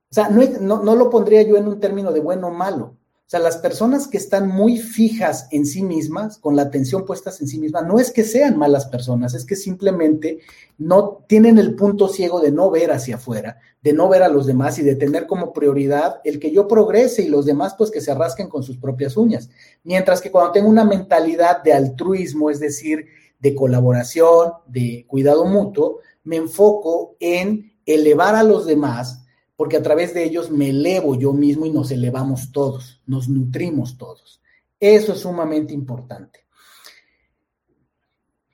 [0.09, 2.85] O sea, no, no, lo pondría yo en un término de bueno o malo.
[2.85, 7.41] O sea, las personas que están muy fijas en sí mismas, con la atención puestas
[7.41, 10.39] en sí mismas, no es que sean malas personas, es que simplemente
[10.77, 14.45] no tienen el punto ciego de no ver hacia afuera, de no ver a los
[14.45, 17.99] demás y de tener como prioridad el que yo progrese y los demás pues que
[17.99, 19.49] se rasquen con sus propias uñas.
[19.83, 23.07] Mientras que cuando tengo una mentalidad de altruismo, es decir,
[23.43, 30.13] de colaboración, de cuidado mutuo, me enfoco en elevar a los demás, porque a través
[30.13, 34.41] de ellos me elevo yo mismo y nos elevamos todos, nos nutrimos todos.
[34.79, 36.41] Eso es sumamente importante.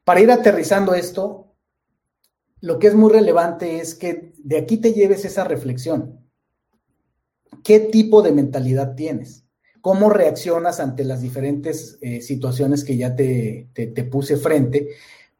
[0.03, 1.55] Para ir aterrizando esto,
[2.61, 6.19] lo que es muy relevante es que de aquí te lleves esa reflexión.
[7.63, 9.45] ¿Qué tipo de mentalidad tienes?
[9.81, 14.89] ¿Cómo reaccionas ante las diferentes eh, situaciones que ya te, te puse frente?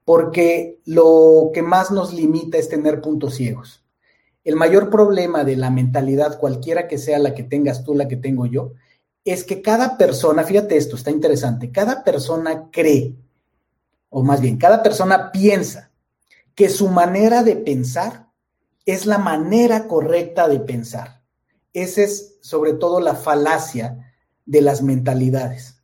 [0.09, 3.85] Porque lo que más nos limita es tener puntos ciegos.
[4.43, 8.17] El mayor problema de la mentalidad, cualquiera que sea la que tengas tú, la que
[8.17, 8.71] tengo yo,
[9.23, 13.17] es que cada persona, fíjate esto, está interesante, cada persona cree,
[14.09, 15.91] o más bien, cada persona piensa
[16.55, 18.31] que su manera de pensar
[18.87, 21.21] es la manera correcta de pensar.
[21.71, 24.11] Esa es sobre todo la falacia
[24.43, 25.83] de las mentalidades.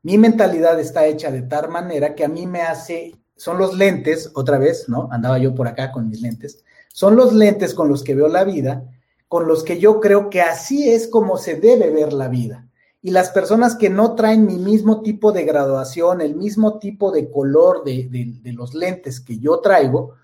[0.00, 4.30] Mi mentalidad está hecha de tal manera que a mí me hace son los lentes,
[4.34, 5.08] otra vez, ¿no?
[5.10, 6.64] Andaba yo por acá con mis lentes.
[6.92, 8.88] Son los lentes con los que veo la vida,
[9.28, 12.68] con los que yo creo que así es como se debe ver la vida.
[13.02, 17.30] Y las personas que no traen mi mismo tipo de graduación, el mismo tipo de
[17.30, 20.14] color de, de los lentes que yo traigo,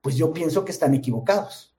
[0.00, 1.74] pues yo pienso que están equivocados.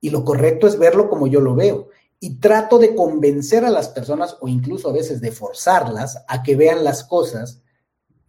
[0.00, 1.88] Y lo correcto es verlo como yo lo veo.
[2.18, 6.56] Y trato de convencer a las personas o incluso a veces de forzarlas a que
[6.56, 7.62] vean las cosas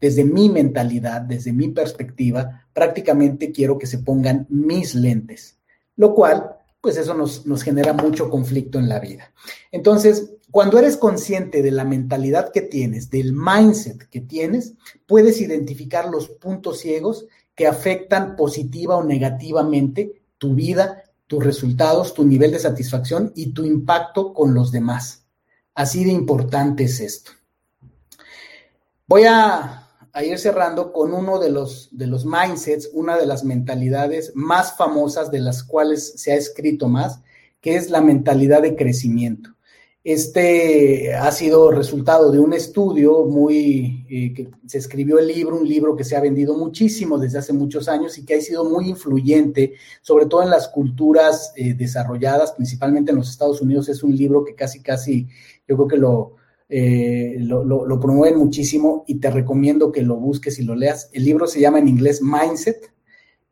[0.03, 5.59] desde mi mentalidad, desde mi perspectiva, prácticamente quiero que se pongan mis lentes,
[5.95, 9.31] lo cual, pues eso nos, nos genera mucho conflicto en la vida.
[9.71, 14.73] Entonces, cuando eres consciente de la mentalidad que tienes, del mindset que tienes,
[15.05, 22.25] puedes identificar los puntos ciegos que afectan positiva o negativamente tu vida, tus resultados, tu
[22.25, 25.23] nivel de satisfacción y tu impacto con los demás.
[25.73, 27.31] Así de importante es esto.
[29.07, 29.82] Voy a
[30.13, 34.77] a ir cerrando con uno de los, de los mindsets, una de las mentalidades más
[34.77, 37.21] famosas de las cuales se ha escrito más,
[37.59, 39.49] que es la mentalidad de crecimiento.
[40.03, 45.67] Este ha sido resultado de un estudio muy, eh, que se escribió el libro, un
[45.67, 48.89] libro que se ha vendido muchísimo desde hace muchos años y que ha sido muy
[48.89, 53.87] influyente, sobre todo en las culturas eh, desarrolladas, principalmente en los Estados Unidos.
[53.89, 55.27] Es un libro que casi, casi,
[55.67, 56.35] yo creo que lo,
[56.75, 61.07] eh, lo, promueven muchísimo y te recomiendo que lo busques y lo leas.
[61.13, 62.91] El libro se llama en inglés Mindset,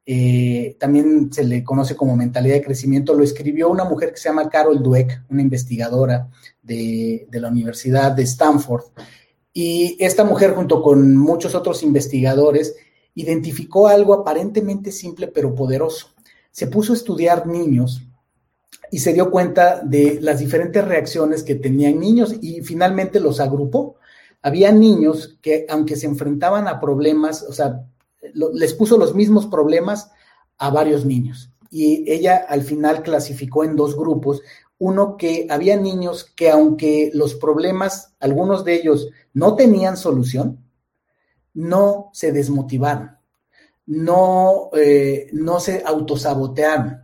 [0.07, 3.13] eh, también se le conoce como mentalidad de crecimiento.
[3.13, 6.31] Lo escribió una mujer que se llama Carol Dweck, una investigadora
[6.63, 8.85] de, de la Universidad de Stanford.
[9.53, 12.75] Y esta mujer, junto con muchos otros investigadores,
[13.13, 16.07] identificó algo aparentemente simple pero poderoso.
[16.49, 18.01] Se puso a estudiar niños
[18.91, 23.95] y se dio cuenta de las diferentes reacciones que tenían niños y finalmente los agrupó.
[24.41, 27.85] Había niños que, aunque se enfrentaban a problemas, o sea,
[28.53, 30.11] les puso los mismos problemas
[30.57, 31.51] a varios niños.
[31.69, 34.41] Y ella al final clasificó en dos grupos.
[34.77, 40.59] Uno que había niños que aunque los problemas, algunos de ellos no tenían solución,
[41.53, 43.17] no se desmotivaron,
[43.85, 47.01] no, eh, no se autosabotearon,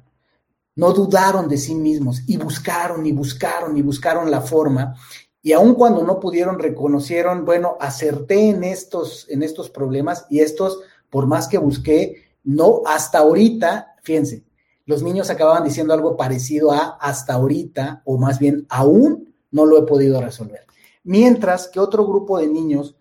[0.77, 4.95] no dudaron de sí mismos y buscaron y buscaron y buscaron la forma.
[5.41, 10.79] Y aun cuando no pudieron, reconocieron, bueno, acerté en estos, en estos problemas y estos,
[11.09, 14.45] por más que busqué, No, hasta ahorita, fíjense,
[14.85, 19.79] los niños acababan diciendo algo parecido a hasta ahorita, o más bien aún no lo
[19.79, 20.65] he podido resolver.
[21.03, 22.95] Mientras que otro grupo de niños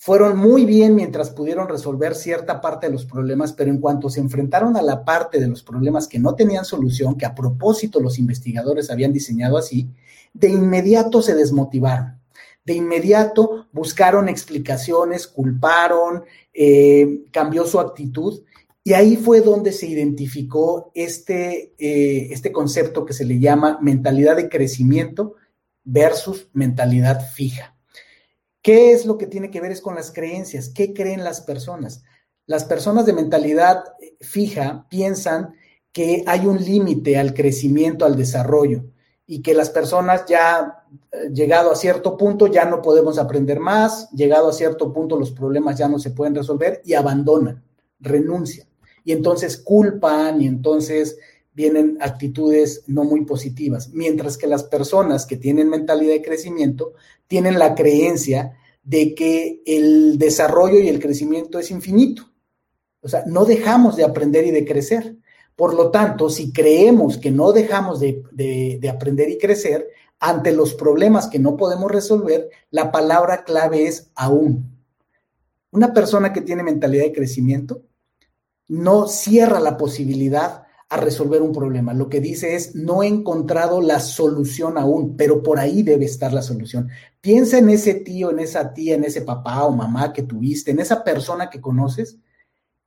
[0.00, 4.20] fueron muy bien mientras pudieron resolver cierta parte de los problemas, pero en cuanto se
[4.20, 8.16] enfrentaron a la parte de los problemas que no tenían solución, que a propósito los
[8.18, 9.90] investigadores habían diseñado así,
[10.32, 12.16] de inmediato se desmotivaron.
[12.64, 16.22] De inmediato buscaron explicaciones, culparon,
[16.54, 18.42] eh, cambió su actitud
[18.84, 24.36] y ahí fue donde se identificó este, eh, este concepto que se le llama mentalidad
[24.36, 25.34] de crecimiento
[25.82, 27.77] versus mentalidad fija.
[28.62, 30.68] ¿Qué es lo que tiene que ver es con las creencias?
[30.68, 32.02] ¿Qué creen las personas?
[32.46, 33.84] Las personas de mentalidad
[34.20, 35.54] fija piensan
[35.92, 38.84] que hay un límite al crecimiento, al desarrollo,
[39.26, 44.10] y que las personas ya eh, llegado a cierto punto ya no podemos aprender más,
[44.12, 47.62] llegado a cierto punto los problemas ya no se pueden resolver y abandonan,
[48.00, 48.68] renuncian
[49.08, 51.18] y entonces culpan y entonces
[51.58, 56.92] vienen actitudes no muy positivas, mientras que las personas que tienen mentalidad de crecimiento
[57.26, 62.30] tienen la creencia de que el desarrollo y el crecimiento es infinito.
[63.00, 65.16] O sea, no dejamos de aprender y de crecer.
[65.56, 69.88] Por lo tanto, si creemos que no dejamos de, de aprender y crecer,
[70.20, 74.78] ante los problemas que no podemos resolver, la palabra clave es aún.
[75.72, 77.82] Una persona que tiene mentalidad de crecimiento
[78.68, 81.92] no cierra la posibilidad a resolver un problema.
[81.92, 86.32] Lo que dice es, no he encontrado la solución aún, pero por ahí debe estar
[86.32, 86.88] la solución.
[87.20, 90.80] Piensa en ese tío, en esa tía, en ese papá o mamá que tuviste, en
[90.80, 92.18] esa persona que conoces,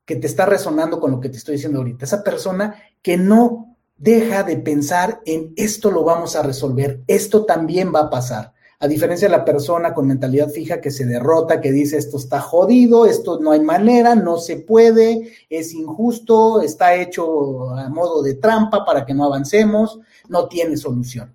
[0.04, 2.06] que te está resonando con lo que te estoy diciendo ahorita.
[2.06, 7.94] Esa persona que no deja de pensar en esto lo vamos a resolver, esto también
[7.94, 11.72] va a pasar a diferencia de la persona con mentalidad fija que se derrota, que
[11.72, 17.70] dice esto está jodido, esto no hay manera, no se puede, es injusto, está hecho
[17.76, 21.32] a modo de trampa para que no avancemos, no tiene solución.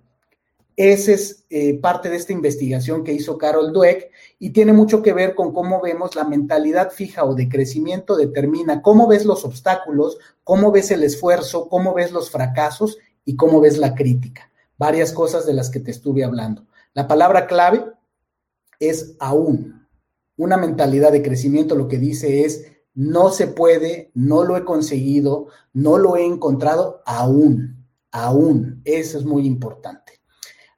[0.75, 5.13] Esa es eh, parte de esta investigación que hizo Carol Dweck y tiene mucho que
[5.13, 10.17] ver con cómo vemos la mentalidad fija o de crecimiento determina cómo ves los obstáculos,
[10.43, 14.51] cómo ves el esfuerzo, cómo ves los fracasos y cómo ves la crítica.
[14.77, 16.67] Varias cosas de las que te estuve hablando.
[16.93, 17.85] La palabra clave
[18.79, 19.87] es aún.
[20.37, 25.47] Una mentalidad de crecimiento lo que dice es, no se puede, no lo he conseguido,
[25.73, 28.81] no lo he encontrado aún, aún.
[28.85, 30.13] Eso es muy importante.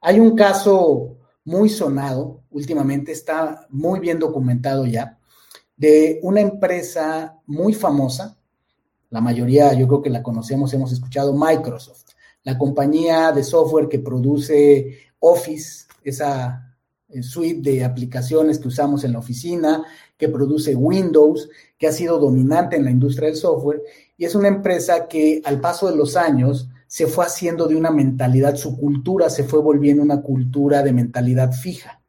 [0.02, 5.18] Hay un caso muy sonado, últimamente está muy bien documentado ya,
[5.76, 8.36] de una empresa muy famosa,
[9.10, 12.04] la mayoría yo creo que la conocemos, hemos escuchado, Microsoft,
[12.44, 16.76] la compañía de software que produce Office, esa
[17.08, 19.84] eh, suite de aplicaciones que usamos en la oficina,
[20.16, 21.48] que produce Windows,
[21.78, 23.82] que ha sido dominante en la industria del software,
[24.16, 27.90] y es una empresa que al paso de los años se fue haciendo de una
[27.90, 32.02] mentalidad, su cultura se fue volviendo una cultura de mentalidad fija,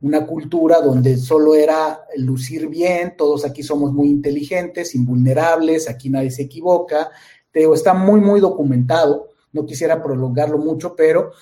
[0.00, 6.30] una cultura donde solo era lucir bien, todos aquí somos muy inteligentes, invulnerables, aquí nadie
[6.30, 7.10] se equivoca,
[7.50, 11.32] te está muy, muy documentado, no quisiera prolongarlo mucho, pero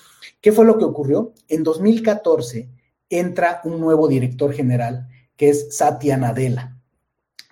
[0.47, 1.33] ¿Qué fue lo que ocurrió?
[1.49, 2.69] En 2014
[3.09, 6.77] entra un nuevo director general que es Satya Nadella.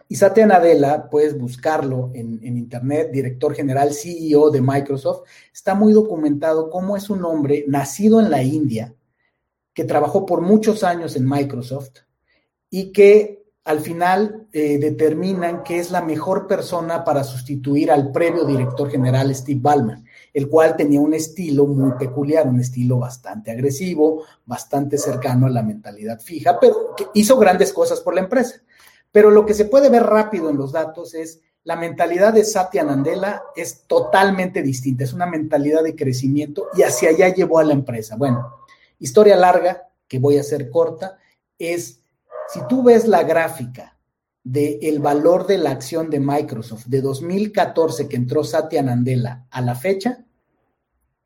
[0.07, 6.69] Y Satya Nadella, puedes buscarlo en, internet, director general, CEO de Microsoft, está muy documentado
[6.69, 8.95] cómo es un hombre nacido en la India,
[9.73, 11.97] que trabajó por muchos años en Microsoft
[12.69, 18.45] y que al final eh, determinan que es la mejor persona para sustituir al previo
[18.45, 19.97] director general Steve Ballmer,
[20.35, 25.63] el cual tenía un estilo muy peculiar, un estilo bastante agresivo, bastante cercano a la
[25.63, 28.55] mentalidad fija, pero que hizo grandes cosas por la empresa.
[29.13, 32.83] Pero lo que se puede ver rápido en los datos es la mentalidad de Satya
[32.83, 37.71] Nadella es totalmente distinta, es una mentalidad de crecimiento y hacia allá llevó a la
[37.71, 38.17] empresa.
[38.17, 38.57] Bueno,
[38.99, 41.17] historia larga, que voy a hacer corta,
[41.57, 42.01] es
[42.49, 43.94] si tú ves la gráfica
[44.45, 49.61] del el valor de la acción de Microsoft de 2014 que entró Satya Nadella a
[49.61, 50.23] la fecha,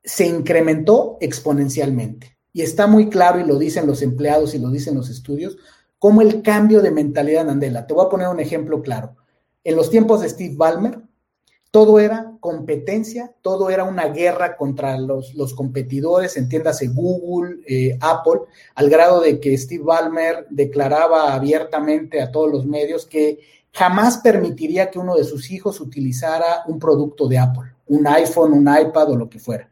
[0.03, 2.37] se incrementó exponencialmente.
[2.53, 5.57] Y está muy claro, y lo dicen los empleados y lo dicen los estudios,
[5.99, 7.85] cómo el cambio de mentalidad de Nadella.
[7.85, 9.17] Te voy a poner un ejemplo claro.
[9.63, 11.01] En los tiempos de Steve Ballmer,
[11.71, 18.41] todo era competencia, todo era una guerra contra los, competidores, entiéndase Google, eh, Apple,
[18.75, 23.39] al grado de que Steve Ballmer declaraba abiertamente a todos los medios que
[23.71, 28.67] jamás permitiría que uno de sus hijos utilizara un producto de Apple, un iPhone, un
[28.67, 29.69] iPad o lo que fuera.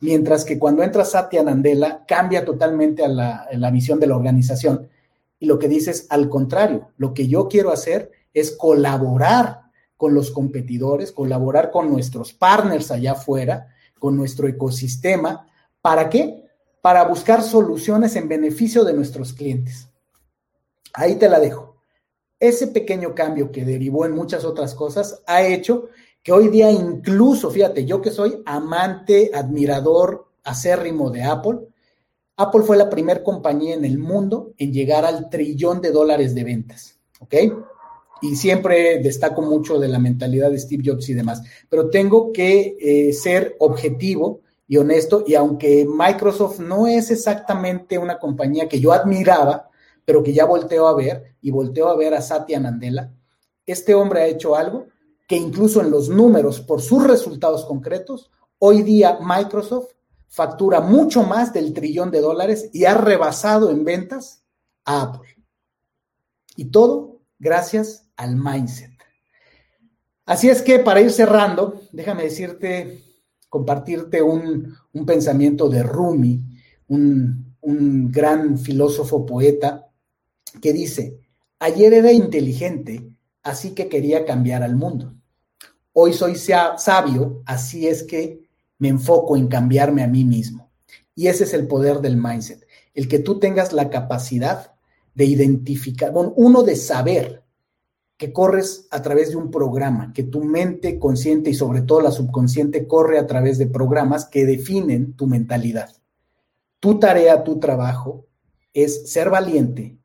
[0.00, 4.88] Mientras que cuando entra Satya Nadella, cambia totalmente a la, la visión de la organización.
[5.38, 9.59] Y lo que dice es, al contrario, lo que yo quiero hacer es colaborar
[10.00, 15.46] con los competidores, colaborar con nuestros partners allá afuera, con nuestro ecosistema.
[15.82, 16.48] ¿Para qué?
[16.80, 19.90] Para buscar soluciones en beneficio de nuestros clientes.
[20.94, 21.76] Ahí te la dejo.
[22.38, 25.90] Ese pequeño cambio que derivó en muchas otras cosas ha hecho
[26.22, 31.58] que hoy día incluso, fíjate, yo que soy amante, admirador acérrimo de Apple,
[32.38, 36.44] Apple fue la primera compañía en el mundo en llegar al trillón de dólares de
[36.44, 37.34] ventas, ¿ok?
[38.22, 42.76] Y siempre destaco mucho de la mentalidad de Steve Jobs y demás, pero tengo que
[42.80, 48.92] eh, ser objetivo y honesto, y aunque Microsoft no es exactamente una compañía que yo
[48.92, 49.68] admiraba,
[50.04, 53.12] pero que ya volteo a ver y volteo a ver a Satya Nadella,
[53.66, 54.86] este hombre ha hecho algo
[55.26, 59.92] que incluso en los números, por sus resultados concretos, hoy día Microsoft
[60.28, 64.44] factura mucho más del trillón de dólares y ha rebasado en ventas
[64.84, 65.36] a Apple.
[66.56, 68.92] Y todo gracias al mindset.
[70.26, 73.02] Así es que para ir cerrando, déjame decirte,
[73.48, 76.40] compartirte un, pensamiento de Rumi,
[76.88, 79.88] un, un gran filósofo poeta,
[80.60, 81.18] que dice,
[81.58, 83.10] ayer era inteligente,
[83.42, 85.14] así que quería cambiar al mundo.
[85.92, 88.48] Hoy soy sabio, así es que
[88.78, 90.70] me enfoco en cambiarme a mí mismo.
[91.14, 94.74] Y ese es el poder del mindset, el que tú tengas la capacidad
[95.14, 97.42] de identificar, bueno, uno de saber
[98.20, 102.10] que corres a través de un programa, que tu mente consciente y sobre todo la
[102.10, 105.96] subconsciente corre a través de programas que definen tu mentalidad.
[106.80, 108.26] Tu tarea, tu trabajo
[108.74, 109.96] es ser valiente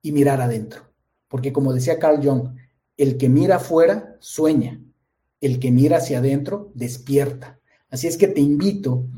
[0.00, 0.82] y mirar adentro.
[1.26, 2.50] Porque como decía Carl Jung,
[2.96, 4.80] el que mira afuera sueña,
[5.40, 7.58] el que mira hacia adentro despierta.
[7.90, 9.08] Así es que te invito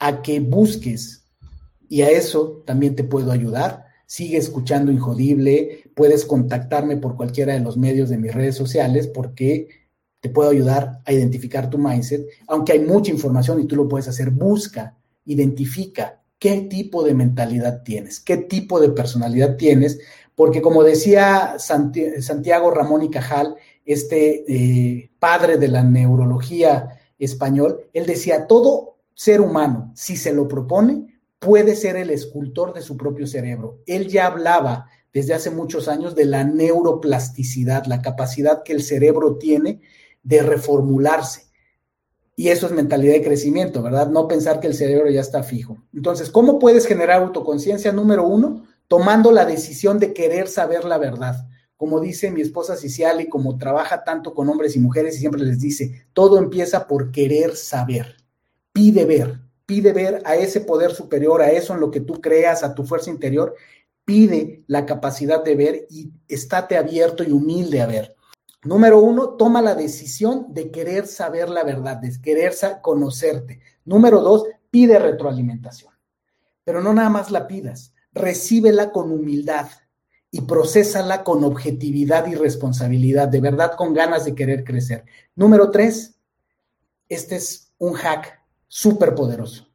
[0.00, 1.24] a que busques
[1.88, 3.86] y a eso también te puedo ayudar.
[4.10, 9.68] Sigue escuchando Injodible, puedes contactarme por cualquiera de los medios de mis redes sociales porque
[10.18, 14.08] te puedo ayudar a identificar tu mindset, aunque hay mucha información y tú lo puedes
[14.08, 20.00] hacer, busca, identifica qué tipo de mentalidad tienes, qué tipo de personalidad tienes,
[20.34, 23.54] porque como decía Santiago Ramón y Cajal,
[23.84, 30.48] este eh, padre de la neurología español, él decía, todo ser humano, si se lo
[30.48, 33.80] propone, puede ser el escultor de su propio cerebro.
[33.86, 39.36] Él ya hablaba desde hace muchos años de la neuroplasticidad, la capacidad que el cerebro
[39.38, 39.80] tiene
[40.22, 41.50] de reformularse.
[42.36, 44.08] Y eso es mentalidad de crecimiento, ¿verdad?
[44.08, 45.82] No pensar que el cerebro ya está fijo.
[45.92, 47.90] Entonces, ¿cómo puedes generar autoconciencia?
[47.90, 51.48] Número uno, tomando la decisión de querer saber la verdad
[51.80, 55.60] como dice mi esposa Ciciali, como trabaja tanto con hombres y mujeres y siempre les
[55.60, 58.16] dice, todo empieza por querer saber.
[58.70, 59.40] Pide ver,
[59.70, 62.82] pide ver a ese poder superior, a eso en lo que tú creas, a tu
[62.82, 63.54] fuerza interior,
[64.04, 68.16] pide la capacidad de ver y estate abierto y humilde a ver.
[68.64, 72.52] Número uno, toma la decisión de querer saber la verdad, de querer
[72.82, 73.60] conocerte.
[73.84, 74.42] Número dos,
[74.72, 75.94] pide retroalimentación.
[76.64, 79.68] Pero no nada más la pidas, recíbela con humildad
[80.32, 85.04] y procésala con objetividad y responsabilidad, de verdad con ganas de querer crecer.
[85.36, 86.16] Número tres,
[87.08, 88.39] este es un hack
[88.70, 89.66] súper poderoso.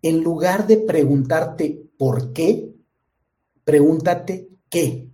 [0.00, 2.72] En lugar de preguntarte por qué,
[3.64, 5.08] pregúntate qué.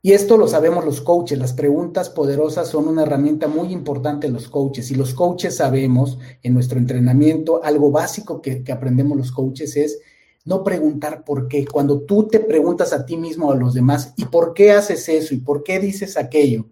[0.00, 4.32] Y esto lo sabemos los coaches, las preguntas poderosas son una herramienta muy importante en
[4.32, 4.90] los coaches.
[4.90, 9.98] Y los coaches sabemos en nuestro entrenamiento, algo básico que, que aprendemos los coaches es
[10.44, 11.66] no preguntar por qué.
[11.66, 15.08] Cuando tú te preguntas a ti mismo o a los demás, ¿y por qué haces
[15.08, 15.34] eso?
[15.34, 16.66] ¿Y por qué dices aquello?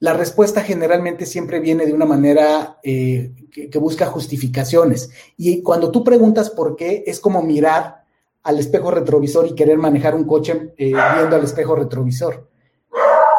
[0.00, 5.10] La respuesta generalmente siempre viene de una manera eh, que, busca justificaciones.
[5.36, 8.04] Y cuando tú preguntas por qué, es como mirar
[8.44, 12.48] al espejo retrovisor y querer manejar un coche eh, viendo al espejo retrovisor.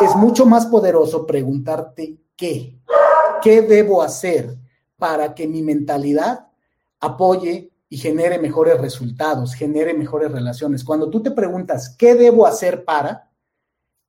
[0.01, 2.77] Es mucho más poderoso preguntarte qué.
[3.41, 4.57] ¿Qué debo hacer
[4.97, 6.49] para que mi mentalidad
[6.99, 10.83] apoye y genere mejores resultados, genere mejores relaciones.
[10.83, 13.31] Cuando tú te preguntas, ¿qué debo hacer para?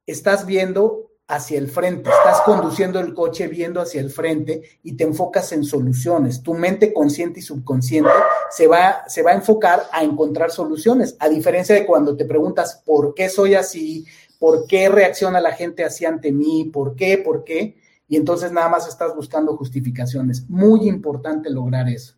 [0.05, 5.05] Estás viendo hacia el frente, estás conduciendo el coche viendo hacia el frente y te
[5.05, 6.43] enfocas en soluciones.
[6.43, 8.11] Tu mente consciente y subconsciente
[8.51, 12.83] se va, se va a enfocar a encontrar soluciones, a diferencia de cuando te preguntas,
[12.85, 14.05] ¿por qué soy así?
[14.41, 16.64] ¿Por qué reacciona la gente así ante mí?
[16.72, 17.18] ¿Por qué?
[17.18, 17.76] ¿Por qué?
[18.09, 20.51] Y entonces nada más estás buscando justificaciones.
[20.51, 22.14] Muy importante lograr eso.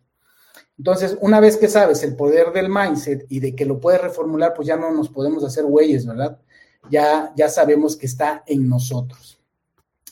[0.75, 4.55] Entonces, una vez que sabes el poder del mindset y de que lo puedes reformular,
[4.55, 6.39] pues ya no nos podemos hacer güeyes, ¿verdad?
[6.89, 9.39] Ya, ya sabemos que está en nosotros.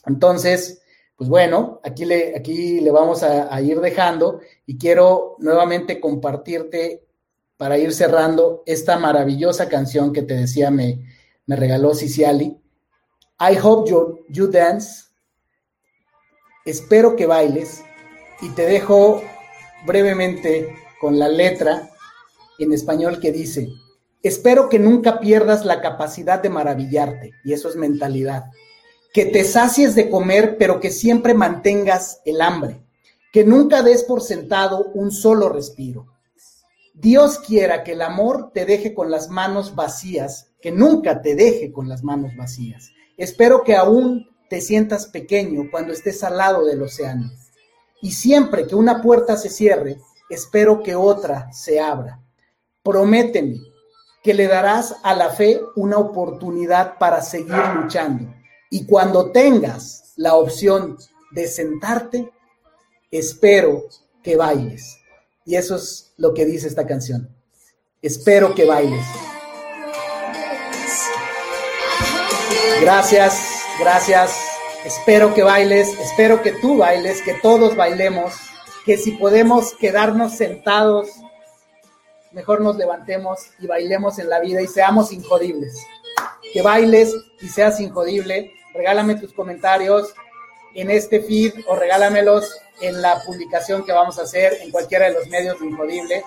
[0.06, 0.82] Entonces,
[1.16, 7.06] pues bueno, aquí le, aquí le vamos a, ir dejando y quiero nuevamente compartirte
[7.58, 11.06] para ir cerrando esta maravillosa canción que te decía me,
[11.46, 12.60] me regaló Ciciali.
[13.40, 15.06] I hope you, you dance.
[16.66, 17.84] Espero que bailes.
[18.42, 19.22] Y te dejo
[19.86, 21.90] brevemente con la letra
[22.58, 23.70] en español que dice,
[24.24, 28.46] espero que nunca pierdas la capacidad de maravillarte, y eso es mentalidad,
[29.14, 32.82] que te sacies de comer, pero que siempre mantengas el hambre,
[33.32, 36.08] que nunca des por sentado un solo respiro.
[36.94, 41.72] Dios quiera que el amor te deje con las manos vacías, que nunca te deje
[41.72, 42.92] con las manos vacías.
[43.18, 47.32] Espero que aún te sientas pequeño cuando estés al lado del océano.
[48.02, 50.00] Y siempre que una puerta se cierre,
[50.30, 52.20] espero que otra se abra.
[52.84, 53.71] Prométeme
[54.24, 58.34] que le darás a la fe una oportunidad para seguir luchando.
[58.70, 60.98] Y cuando tengas la opción
[61.32, 62.32] de sentarte,
[63.10, 63.86] espero
[64.24, 64.98] que bailes.
[65.46, 67.36] Y eso es lo que dice esta canción.
[68.02, 69.06] Espero que bailes.
[72.82, 73.42] Gracias,
[73.80, 74.36] gracias.
[74.86, 78.34] Espero que bailes, espero que tú bailes, que todos bailemos,
[78.86, 81.10] que si podemos quedarnos sentados,
[82.32, 85.78] mejor nos levantemos y bailemos en la vida y seamos injodibles.
[86.54, 88.54] Que bailes y seas injodible.
[88.74, 90.14] Regálame tus comentarios
[90.74, 95.14] en este feed o regálamelos en la publicación que vamos a hacer en cualquiera de
[95.14, 96.24] los medios de Injodible.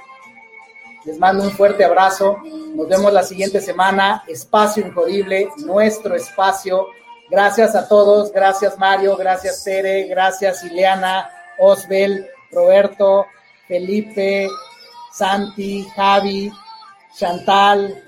[1.05, 2.39] Les mando un fuerte abrazo.
[2.75, 4.25] Nos vemos la siguiente semana.
[4.27, 6.89] Espacio Injodible, nuestro espacio.
[7.29, 8.33] Gracias a todos.
[8.33, 9.17] Gracias Mario.
[9.17, 10.05] Gracias Tere.
[10.05, 13.27] Gracias Ileana, Osbel, Roberto,
[13.67, 14.49] Felipe,
[15.15, 16.53] Santi, Javi,
[17.17, 18.03] Chantal,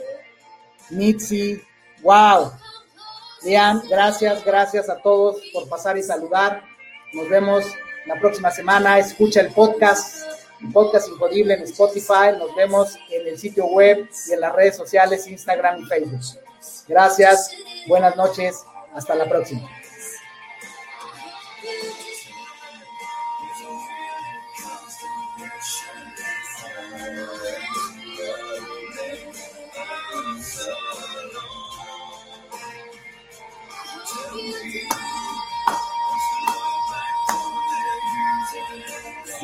[0.91, 1.63] Mitzi.
[2.03, 2.53] ¡Wow!
[3.43, 6.65] Lean, gracias, gracias a todos por pasar y saludar.
[7.13, 7.65] Nos vemos
[8.07, 8.99] la próxima semana.
[8.99, 10.27] Escucha el podcast,
[10.61, 12.37] el podcast Injodible en Spotify.
[12.37, 16.21] Nos vemos en el sitio web y en las redes sociales, Instagram y Facebook.
[16.89, 17.53] Gracias,
[17.87, 19.69] buenas noches, hasta la próxima.